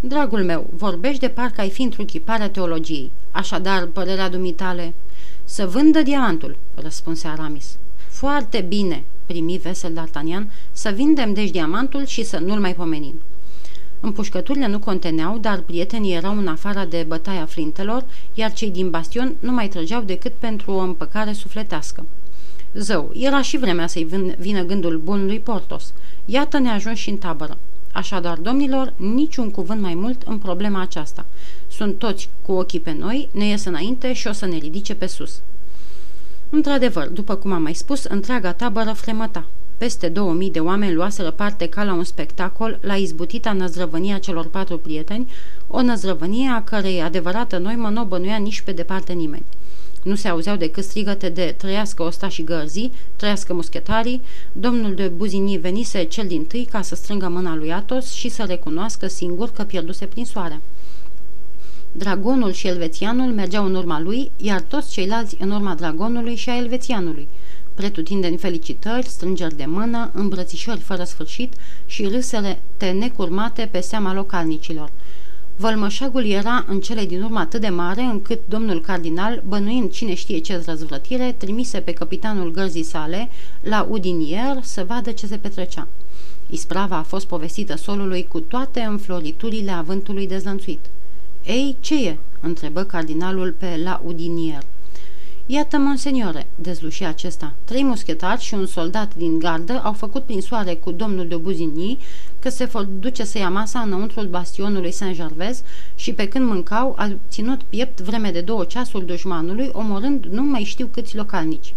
Dragul 0.00 0.44
meu, 0.44 0.70
vorbești 0.76 1.20
de 1.20 1.28
parcă 1.28 1.60
ai 1.60 1.70
fi 1.70 1.82
într-o 1.82 2.04
chipare 2.04 2.48
teologiei. 2.48 3.10
Așadar, 3.30 3.86
părerea 3.86 4.28
dumitale... 4.28 4.94
Să 5.44 5.66
vândă 5.66 6.02
diamantul, 6.02 6.56
răspunse 6.74 7.28
Aramis. 7.28 7.76
Foarte 8.08 8.60
bine, 8.60 9.04
primi 9.26 9.60
vesel 9.62 9.92
D'Artagnan, 9.92 10.46
să 10.72 10.90
vindem 10.90 11.32
deci 11.32 11.50
diamantul 11.50 12.06
și 12.06 12.24
să 12.24 12.38
nu-l 12.38 12.60
mai 12.60 12.74
pomenim. 12.74 13.14
Împușcăturile 14.00 14.66
nu 14.66 14.78
conteneau, 14.78 15.38
dar 15.38 15.60
prietenii 15.60 16.14
erau 16.14 16.36
în 16.36 16.46
afara 16.46 16.84
de 16.84 17.04
bătaia 17.08 17.44
flintelor, 17.44 18.04
iar 18.34 18.52
cei 18.52 18.70
din 18.70 18.90
bastion 18.90 19.34
nu 19.40 19.52
mai 19.52 19.68
trăgeau 19.68 20.02
decât 20.02 20.32
pentru 20.32 20.70
o 20.70 20.78
împăcare 20.78 21.32
sufletească. 21.32 22.04
Zău, 22.74 23.10
era 23.14 23.42
și 23.42 23.58
vremea 23.58 23.86
să-i 23.86 24.08
vină 24.38 24.62
gândul 24.62 24.98
bun 25.04 25.26
lui 25.26 25.40
Portos. 25.40 25.92
Iată 26.24 26.58
ne 26.58 26.70
ajuns 26.70 26.98
și 26.98 27.10
în 27.10 27.16
tabără. 27.16 27.58
Așadar, 27.92 28.38
domnilor, 28.38 28.92
niciun 28.96 29.50
cuvânt 29.50 29.80
mai 29.80 29.94
mult 29.94 30.22
în 30.22 30.38
problema 30.38 30.80
aceasta. 30.80 31.26
Sunt 31.68 31.98
toți 31.98 32.28
cu 32.42 32.52
ochii 32.52 32.80
pe 32.80 32.92
noi, 32.98 33.28
ne 33.32 33.46
ies 33.46 33.64
înainte 33.64 34.12
și 34.12 34.26
o 34.26 34.32
să 34.32 34.46
ne 34.46 34.56
ridice 34.56 34.94
pe 34.94 35.06
sus. 35.06 35.40
Într-adevăr, 36.50 37.08
după 37.08 37.34
cum 37.34 37.52
am 37.52 37.62
mai 37.62 37.74
spus, 37.74 38.04
întreaga 38.04 38.52
tabără 38.52 38.92
fremăta. 38.92 39.46
Peste 39.80 40.08
2000 40.08 40.50
de 40.50 40.60
oameni 40.60 40.94
luaseră 40.94 41.30
parte 41.30 41.68
ca 41.68 41.84
la 41.84 41.92
un 41.92 42.04
spectacol 42.04 42.78
la 42.80 42.94
izbutita 42.94 43.52
năzrăvănia 43.52 44.18
celor 44.18 44.46
patru 44.46 44.78
prieteni, 44.78 45.30
o 45.66 45.82
năzrăvănie 45.82 46.48
a 46.48 46.62
cărei 46.62 47.02
adevărată 47.02 47.58
noimă 47.58 47.88
nu 47.88 48.00
o 48.00 48.04
bănuia 48.04 48.36
nici 48.36 48.60
pe 48.60 48.72
departe 48.72 49.12
nimeni. 49.12 49.44
Nu 50.02 50.14
se 50.14 50.28
auzeau 50.28 50.56
decât 50.56 50.84
strigăte 50.84 51.28
de 51.28 51.54
trăiască 51.56 52.02
osta 52.02 52.28
și 52.28 52.44
gărzii, 52.44 52.92
trăiască 53.16 53.54
muschetarii, 53.54 54.22
domnul 54.52 54.94
de 54.94 55.08
Buzini 55.08 55.58
venise 55.58 56.02
cel 56.02 56.26
din 56.26 56.44
tâi 56.44 56.68
ca 56.70 56.82
să 56.82 56.94
strângă 56.94 57.28
mâna 57.28 57.54
lui 57.54 57.72
Atos 57.72 58.12
și 58.12 58.28
să 58.28 58.44
recunoască 58.48 59.06
singur 59.06 59.50
că 59.50 59.62
pierduse 59.62 60.06
prin 60.06 60.24
soare. 60.24 60.60
Dragonul 61.92 62.52
și 62.52 62.66
elvețianul 62.66 63.32
mergeau 63.32 63.64
în 63.64 63.74
urma 63.74 64.00
lui, 64.00 64.30
iar 64.36 64.60
toți 64.60 64.90
ceilalți 64.90 65.36
în 65.38 65.50
urma 65.50 65.74
dragonului 65.74 66.34
și 66.34 66.50
a 66.50 66.56
elvețianului. 66.56 67.28
Pretutindeni 67.74 68.36
felicitări, 68.36 69.06
strângeri 69.06 69.56
de 69.56 69.64
mână, 69.66 70.10
îmbrățișări 70.14 70.80
fără 70.80 71.04
sfârșit 71.04 71.52
și 71.86 72.06
râsele 72.06 72.58
necurmate 72.78 73.68
pe 73.70 73.80
seama 73.80 74.14
localnicilor. 74.14 74.90
Vălmășagul 75.56 76.26
era 76.26 76.64
în 76.68 76.80
cele 76.80 77.04
din 77.04 77.22
urmă 77.22 77.38
atât 77.38 77.60
de 77.60 77.68
mare 77.68 78.00
încât 78.00 78.40
domnul 78.48 78.80
cardinal, 78.80 79.42
bănuind 79.46 79.90
cine 79.90 80.14
știe 80.14 80.38
ce 80.38 80.62
răzvrătire, 80.66 81.34
trimise 81.38 81.80
pe 81.80 81.92
capitanul 81.92 82.50
gărzii 82.50 82.82
sale 82.82 83.28
la 83.60 83.86
Udinier 83.90 84.58
să 84.62 84.84
vadă 84.84 85.10
ce 85.10 85.26
se 85.26 85.36
petrecea. 85.36 85.88
Isprava 86.50 86.96
a 86.96 87.02
fost 87.02 87.26
povestită 87.26 87.76
solului 87.76 88.26
cu 88.28 88.40
toate 88.40 88.80
înfloriturile 88.80 89.70
avântului 89.70 90.26
dezlănțuit. 90.26 90.86
Ei, 91.44 91.76
ce 91.80 92.06
e?" 92.06 92.16
întrebă 92.40 92.82
cardinalul 92.82 93.54
pe 93.58 93.80
la 93.84 94.02
Udinier. 94.04 94.62
Iată, 95.52 95.78
monseniore, 95.78 96.46
dezluși 96.54 97.04
acesta, 97.04 97.52
trei 97.64 97.82
muschetari 97.82 98.40
și 98.40 98.54
un 98.54 98.66
soldat 98.66 99.14
din 99.14 99.38
gardă 99.38 99.80
au 99.84 99.92
făcut 99.92 100.24
prin 100.24 100.40
soare 100.40 100.74
cu 100.74 100.90
domnul 100.90 101.28
de 101.28 101.36
Buzini 101.36 101.98
că 102.38 102.48
se 102.48 102.64
vor 102.64 102.82
duce 102.82 103.24
să 103.24 103.38
ia 103.38 103.48
masa 103.48 103.80
înăuntrul 103.80 104.26
bastionului 104.26 104.92
Saint-Gervais 104.92 105.62
și 105.94 106.12
pe 106.12 106.28
când 106.28 106.46
mâncau 106.46 106.94
a 106.96 107.12
ținut 107.28 107.62
piept 107.62 108.00
vreme 108.00 108.30
de 108.30 108.40
două 108.40 108.64
ceasuri 108.64 109.06
dușmanului, 109.06 109.70
omorând 109.72 110.24
nu 110.24 110.42
mai 110.42 110.62
știu 110.62 110.86
câți 110.86 111.16
localnici. 111.16 111.74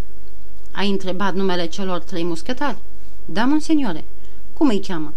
Ai 0.72 0.90
întrebat 0.90 1.34
numele 1.34 1.66
celor 1.66 2.00
trei 2.00 2.24
muschetari? 2.24 2.78
Da, 3.26 3.46
monseniore. 3.46 4.04
Cum 4.54 4.68
îi 4.68 4.82
cheamă? 4.88 5.14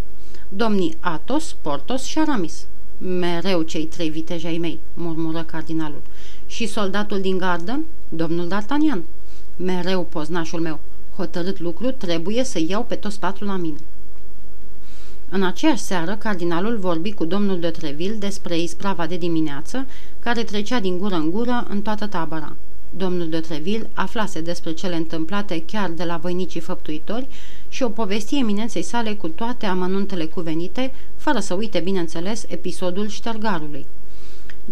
Domnii 0.48 0.96
Atos, 1.00 1.56
Portos 1.62 2.02
și 2.02 2.18
Aramis. 2.18 2.66
Mereu 2.98 3.62
cei 3.62 3.84
trei 3.84 4.08
viteji 4.08 4.46
ai 4.46 4.58
mei, 4.58 4.78
murmură 4.94 5.42
cardinalul. 5.42 6.02
Și 6.46 6.66
soldatul 6.66 7.20
din 7.20 7.38
gardă? 7.38 7.80
Domnul 8.08 8.46
D'Artagnan. 8.46 9.00
Mereu, 9.56 10.02
poznașul 10.02 10.60
meu. 10.60 10.80
Hotărât 11.16 11.60
lucru, 11.60 11.90
trebuie 11.90 12.44
să 12.44 12.60
iau 12.68 12.84
pe 12.84 12.94
toți 12.94 13.20
patru 13.20 13.44
la 13.44 13.56
mine. 13.56 13.78
În 15.28 15.42
aceeași 15.42 15.82
seară, 15.82 16.16
cardinalul 16.16 16.78
vorbi 16.78 17.12
cu 17.12 17.24
domnul 17.24 17.60
de 17.60 17.70
Treville 17.70 18.14
despre 18.14 18.58
isprava 18.58 19.06
de 19.06 19.16
dimineață, 19.16 19.86
care 20.20 20.42
trecea 20.42 20.80
din 20.80 20.98
gură 20.98 21.14
în 21.14 21.30
gură 21.30 21.66
în 21.68 21.82
toată 21.82 22.06
tabăra. 22.06 22.56
Domnul 22.90 23.28
de 23.28 23.40
Treville 23.40 23.90
aflase 23.94 24.40
despre 24.40 24.72
cele 24.72 24.96
întâmplate 24.96 25.62
chiar 25.66 25.90
de 25.90 26.04
la 26.04 26.16
voinicii 26.16 26.60
făptuitori 26.60 27.26
și 27.68 27.82
o 27.82 27.88
povesti 27.88 28.38
eminenței 28.38 28.82
sale 28.82 29.14
cu 29.14 29.28
toate 29.28 29.66
amănuntele 29.66 30.24
cuvenite, 30.24 30.92
fără 31.16 31.38
să 31.38 31.54
uite, 31.54 31.80
bineînțeles, 31.80 32.44
episodul 32.48 33.08
ștergarului. 33.08 33.86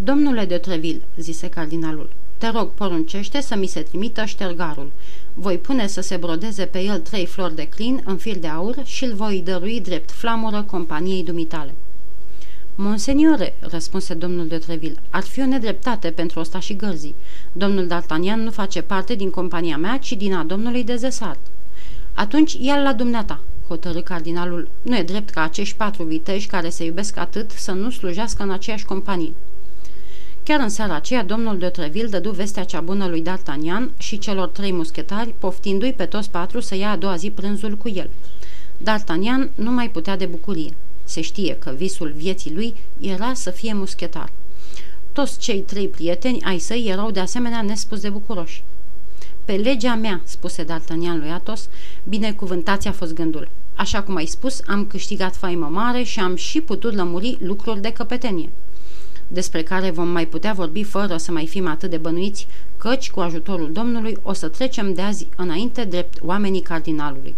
Domnule 0.03 0.45
de 0.45 0.59
Treville, 0.59 1.03
zise 1.17 1.49
cardinalul, 1.49 2.11
te 2.39 2.49
rog, 2.49 2.71
poruncește 2.71 3.41
să 3.41 3.57
mi 3.57 3.67
se 3.67 3.81
trimită 3.81 4.25
ștergarul. 4.25 4.91
Voi 5.35 5.59
pune 5.59 5.87
să 5.87 6.01
se 6.01 6.17
brodeze 6.17 6.65
pe 6.65 6.83
el 6.83 7.01
trei 7.01 7.27
flori 7.27 7.55
de 7.55 7.67
clin 7.67 8.01
în 8.05 8.17
fir 8.17 8.39
de 8.39 8.47
aur 8.47 8.77
și 8.85 9.05
îl 9.05 9.15
voi 9.15 9.43
dărui 9.45 9.81
drept 9.81 10.11
flamură 10.11 10.63
companiei 10.63 11.25
dumitale. 11.25 11.75
Monseniore, 12.75 13.55
răspunse 13.61 14.15
domnul 14.15 14.47
de 14.47 14.59
Treville, 14.59 14.99
ar 15.11 15.23
fi 15.23 15.41
o 15.41 15.47
nedreptate 15.47 16.11
pentru 16.11 16.41
osta 16.41 16.61
și 16.61 16.77
gărzii. 16.77 17.15
Domnul 17.53 17.87
D'Artagnan 17.87 18.37
nu 18.37 18.51
face 18.51 18.83
parte 18.83 19.15
din 19.15 19.31
compania 19.31 19.77
mea, 19.77 19.99
ci 19.99 20.13
din 20.13 20.35
a 20.35 20.43
domnului 20.45 20.85
de 20.85 20.97
Zesart. 20.97 21.41
Atunci 22.15 22.57
ia 22.61 22.77
la 22.77 22.93
dumneata, 22.93 23.41
hotărâ 23.69 24.01
cardinalul. 24.01 24.69
Nu 24.83 24.97
e 24.97 25.03
drept 25.03 25.31
ca 25.31 25.43
acești 25.43 25.77
patru 25.77 26.03
viteji 26.03 26.47
care 26.47 26.69
se 26.69 26.85
iubesc 26.85 27.17
atât 27.17 27.51
să 27.51 27.73
nu 27.73 27.91
slujească 27.91 28.43
în 28.43 28.51
aceeași 28.51 28.85
companie. 28.85 29.33
Chiar 30.45 30.61
în 30.61 30.69
seara 30.69 30.95
aceea, 30.95 31.25
domnul 31.25 31.59
de 31.59 31.69
Treville 31.69 32.09
dădu 32.09 32.31
vestea 32.31 32.65
cea 32.65 32.81
bună 32.81 33.07
lui 33.07 33.23
D'Artagnan 33.23 33.99
și 33.99 34.19
celor 34.19 34.49
trei 34.49 34.73
muschetari, 34.73 35.35
poftindu-i 35.39 35.93
pe 35.93 36.05
toți 36.05 36.31
patru 36.31 36.61
să 36.61 36.75
ia 36.75 36.91
a 36.91 36.97
doua 36.97 37.17
zi 37.17 37.31
prânzul 37.31 37.77
cu 37.77 37.89
el. 37.89 38.11
D'Artagnan 38.79 39.55
nu 39.55 39.71
mai 39.71 39.91
putea 39.91 40.17
de 40.17 40.27
bucurie. 40.27 40.75
Se 41.05 41.21
știe 41.21 41.57
că 41.57 41.75
visul 41.77 42.13
vieții 42.17 42.55
lui 42.55 42.75
era 43.01 43.35
să 43.35 43.51
fie 43.51 43.73
muschetar. 43.73 44.31
Toți 45.13 45.39
cei 45.39 45.61
trei 45.61 45.89
prieteni 45.89 46.43
ai 46.43 46.59
săi 46.59 46.87
erau 46.89 47.11
de 47.11 47.21
asemenea 47.21 47.63
nespus 47.63 48.01
de 48.01 48.09
bucuroși. 48.09 48.63
Pe 49.45 49.53
legea 49.53 49.95
mea, 49.95 50.21
spuse 50.25 50.65
D'Artagnan 50.65 51.19
lui 51.19 51.31
Athos, 51.31 51.69
binecuvântați 52.03 52.89
a 52.89 52.93
fost 52.93 53.15
gândul. 53.15 53.49
Așa 53.75 54.03
cum 54.03 54.17
ai 54.17 54.27
spus, 54.27 54.61
am 54.67 54.87
câștigat 54.87 55.37
faimă 55.37 55.67
mare 55.67 56.03
și 56.03 56.21
am 56.21 56.37
și 56.37 56.61
putut 56.61 56.95
lămuri 56.95 57.37
lucruri 57.41 57.81
de 57.81 57.93
căpetenie 57.93 58.51
despre 59.29 59.63
care 59.63 59.91
vom 59.91 60.09
mai 60.09 60.27
putea 60.27 60.53
vorbi 60.53 60.83
fără 60.83 61.17
să 61.17 61.33
mai 61.33 61.47
fim 61.47 61.67
atât 61.67 61.91
de 61.91 61.97
bănuiți, 61.97 62.47
căci, 62.77 63.11
cu 63.11 63.21
ajutorul 63.21 63.73
Domnului, 63.73 64.17
o 64.23 64.33
să 64.33 64.49
trecem 64.49 64.95
de 64.95 65.03
azi 65.03 65.29
înainte 65.37 65.85
drept 65.85 66.19
oamenii 66.23 66.61
cardinalului. 66.61 67.35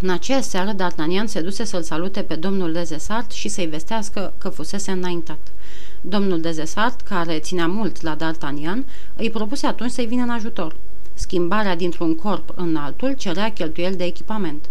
În 0.00 0.10
aceea 0.10 0.40
seară, 0.40 0.74
D'Artagnan 0.74 1.24
se 1.24 1.40
duse 1.40 1.64
să-l 1.64 1.82
salute 1.82 2.22
pe 2.22 2.34
domnul 2.34 2.72
Dezesart 2.72 3.30
și 3.30 3.48
să-i 3.48 3.66
vestească 3.66 4.32
că 4.38 4.48
fusese 4.48 4.90
înaintat. 4.90 5.52
Domnul 6.00 6.40
Dezesart, 6.40 7.00
care 7.00 7.38
ținea 7.38 7.66
mult 7.66 8.02
la 8.02 8.16
D'Artagnan, 8.16 8.84
îi 9.16 9.30
propuse 9.30 9.66
atunci 9.66 9.90
să-i 9.90 10.06
vină 10.06 10.22
în 10.22 10.30
ajutor. 10.30 10.76
Schimbarea 11.14 11.76
dintr-un 11.76 12.14
corp 12.14 12.52
în 12.56 12.76
altul 12.76 13.12
cerea 13.12 13.52
cheltuieli 13.52 13.96
de 13.96 14.04
echipament. 14.04 14.68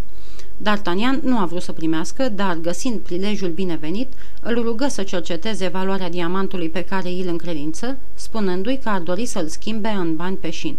D'Artagnan 0.63 1.19
nu 1.21 1.37
a 1.37 1.45
vrut 1.45 1.61
să 1.61 1.71
primească, 1.71 2.29
dar, 2.29 2.57
găsind 2.61 2.99
prilejul 2.99 3.49
binevenit, 3.49 4.13
îl 4.41 4.61
rugă 4.61 4.87
să 4.87 5.03
cerceteze 5.03 5.67
valoarea 5.67 6.09
diamantului 6.09 6.69
pe 6.69 6.81
care 6.81 7.09
îl 7.09 7.27
încredință, 7.27 7.97
spunându-i 8.13 8.79
că 8.83 8.89
ar 8.89 8.99
dori 8.99 9.25
să-l 9.25 9.47
schimbe 9.47 9.89
în 9.89 10.15
bani 10.15 10.35
pe 10.35 10.49
șin. 10.49 10.75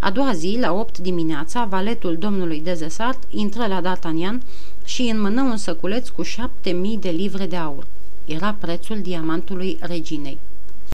A 0.00 0.10
doua 0.10 0.32
zi, 0.32 0.56
la 0.60 0.72
8 0.72 0.98
dimineața, 0.98 1.64
valetul 1.64 2.16
domnului 2.16 2.60
Dezesart 2.60 3.22
intră 3.30 3.66
la 3.66 3.80
D'Artagnan 3.80 4.42
și 4.84 5.02
înmână 5.02 5.42
un 5.42 5.56
săculeț 5.56 6.08
cu 6.08 6.22
șapte 6.22 6.70
mii 6.70 6.96
de 6.96 7.10
livre 7.10 7.46
de 7.46 7.56
aur. 7.56 7.86
Era 8.24 8.56
prețul 8.60 9.00
diamantului 9.00 9.78
reginei. 9.80 10.38